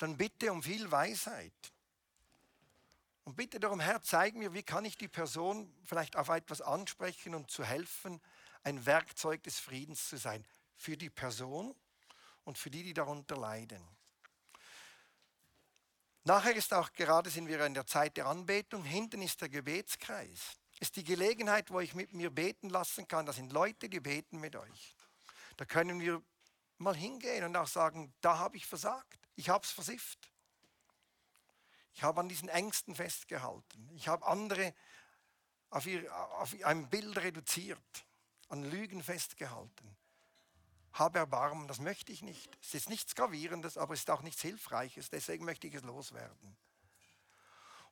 Dann 0.00 0.16
bitte 0.16 0.50
um 0.50 0.62
viel 0.62 0.90
Weisheit. 0.90 1.52
Und 3.24 3.36
bitte 3.36 3.60
darum, 3.60 3.80
Herr, 3.80 4.00
zeig 4.02 4.34
mir, 4.34 4.54
wie 4.54 4.62
kann 4.62 4.86
ich 4.86 4.96
die 4.96 5.08
Person 5.08 5.70
vielleicht 5.84 6.16
auf 6.16 6.30
etwas 6.30 6.62
ansprechen 6.62 7.34
und 7.34 7.50
zu 7.50 7.64
helfen, 7.64 8.18
ein 8.62 8.86
Werkzeug 8.86 9.42
des 9.42 9.60
Friedens 9.60 10.08
zu 10.08 10.16
sein. 10.16 10.46
Für 10.74 10.96
die 10.96 11.10
Person 11.10 11.74
und 12.44 12.56
für 12.56 12.70
die, 12.70 12.82
die 12.82 12.94
darunter 12.94 13.36
leiden. 13.36 13.86
Nachher 16.24 16.56
ist 16.56 16.72
auch 16.72 16.94
gerade 16.94 17.28
sind 17.28 17.46
wir 17.46 17.62
in 17.66 17.74
der 17.74 17.86
Zeit 17.86 18.16
der 18.16 18.24
Anbetung. 18.24 18.84
Hinten 18.84 19.20
ist 19.20 19.42
der 19.42 19.50
Gebetskreis. 19.50 20.56
Ist 20.80 20.96
die 20.96 21.04
Gelegenheit, 21.04 21.70
wo 21.70 21.78
ich 21.80 21.94
mit 21.94 22.14
mir 22.14 22.30
beten 22.30 22.70
lassen 22.70 23.06
kann. 23.06 23.26
Da 23.26 23.34
sind 23.34 23.52
Leute, 23.52 23.90
die 23.90 24.00
beten 24.00 24.40
mit 24.40 24.56
euch. 24.56 24.96
Da 25.58 25.66
können 25.66 26.00
wir 26.00 26.22
mal 26.78 26.96
hingehen 26.96 27.44
und 27.44 27.54
auch 27.54 27.68
sagen, 27.68 28.14
da 28.22 28.38
habe 28.38 28.56
ich 28.56 28.64
versagt. 28.64 29.19
Ich 29.36 29.48
habe 29.48 29.64
es 29.64 29.70
versifft. 29.70 30.30
Ich 31.94 32.02
habe 32.02 32.20
an 32.20 32.28
diesen 32.28 32.48
Ängsten 32.48 32.94
festgehalten. 32.94 33.90
Ich 33.94 34.08
habe 34.08 34.26
andere 34.26 34.74
auf, 35.70 35.86
ihr, 35.86 36.12
auf 36.40 36.54
ein 36.64 36.88
Bild 36.88 37.16
reduziert, 37.18 37.78
an 38.48 38.62
Lügen 38.62 39.02
festgehalten. 39.02 39.96
Habe 40.92 41.18
Erbarmen, 41.18 41.68
das 41.68 41.78
möchte 41.78 42.12
ich 42.12 42.22
nicht. 42.22 42.56
Es 42.60 42.74
ist 42.74 42.88
nichts 42.88 43.14
Gravierendes, 43.14 43.78
aber 43.78 43.94
es 43.94 44.00
ist 44.00 44.10
auch 44.10 44.22
nichts 44.22 44.42
Hilfreiches. 44.42 45.10
Deswegen 45.10 45.44
möchte 45.44 45.66
ich 45.66 45.74
es 45.74 45.82
loswerden. 45.82 46.56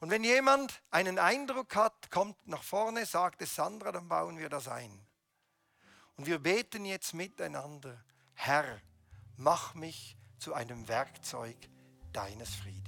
Und 0.01 0.11
wenn 0.11 0.25
jemand 0.25 0.81
einen 0.91 1.19
Eindruck 1.19 1.75
hat, 1.75 2.11
kommt 2.11 2.47
nach 2.47 2.63
vorne, 2.63 3.05
sagt 3.07 3.43
es 3.43 3.55
Sandra, 3.55 3.93
dann 3.93 4.09
bauen 4.09 4.39
wir 4.39 4.49
das 4.49 4.69
ein. 4.69 5.07
Und 6.17 6.27
wir 6.27 6.39
beten 6.39 6.85
jetzt 6.85 7.15
miteinander, 7.15 8.03
Herr, 8.35 8.81
mach 9.37 9.75
mich 9.75 10.17
zu 10.39 10.55
einem 10.55 10.87
Werkzeug 10.89 11.57
deines 12.13 12.55
Friedens. 12.57 12.88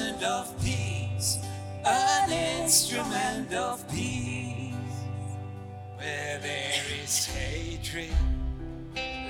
Instrument 0.00 0.22
of 0.22 0.64
peace, 0.64 1.38
an 1.84 2.32
instrument 2.32 3.52
of 3.52 3.86
peace. 3.90 4.74
Where 5.96 6.38
there 6.38 6.82
is 7.02 7.26
hatred, 7.26 8.14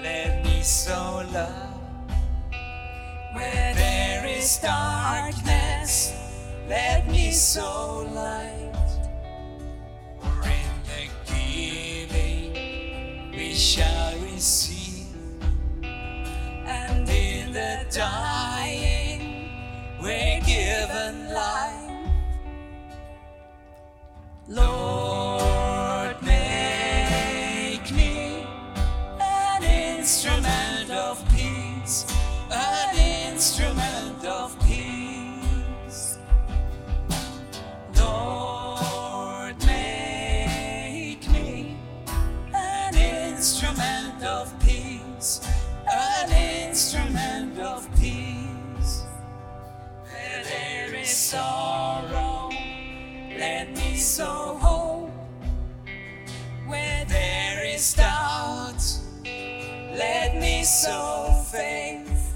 let 0.03 0.45
me 0.45 0.63
sow 0.63 1.25
love. 1.33 1.81
Where 3.35 3.75
there 3.75 4.25
is 4.27 4.59
darkness, 4.59 6.13
let 6.69 7.09
me 7.09 7.33
sow 7.33 8.07
light. 8.15 8.73
For 10.21 10.43
in 10.49 10.71
the 10.87 11.09
giving 11.27 12.53
we 13.33 13.55
shall 13.55 14.17
receive, 14.21 15.17
and 15.83 17.09
in 17.09 17.53
the 17.53 17.85
dying 17.91 18.40
life. 21.41 21.91
Lord, 24.49 25.20
sorrow, 51.31 52.51
let 53.39 53.71
me 53.77 53.95
sow 53.95 54.59
hope. 54.61 55.13
Where 56.67 57.05
there 57.05 57.65
is 57.65 57.95
doubt, 57.95 58.83
let 59.25 60.35
me 60.35 60.65
sow 60.65 61.45
faith. 61.53 62.35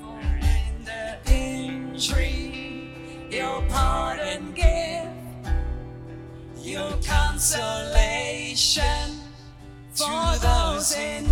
For 0.00 0.20
in 0.20 0.84
the 0.84 1.18
injury, 1.26 2.92
your 3.30 3.62
pardon 3.68 4.52
give, 4.52 5.10
your 6.64 6.92
consolation 7.04 7.58
for 9.92 10.38
those 10.38 10.94
in 10.96 11.27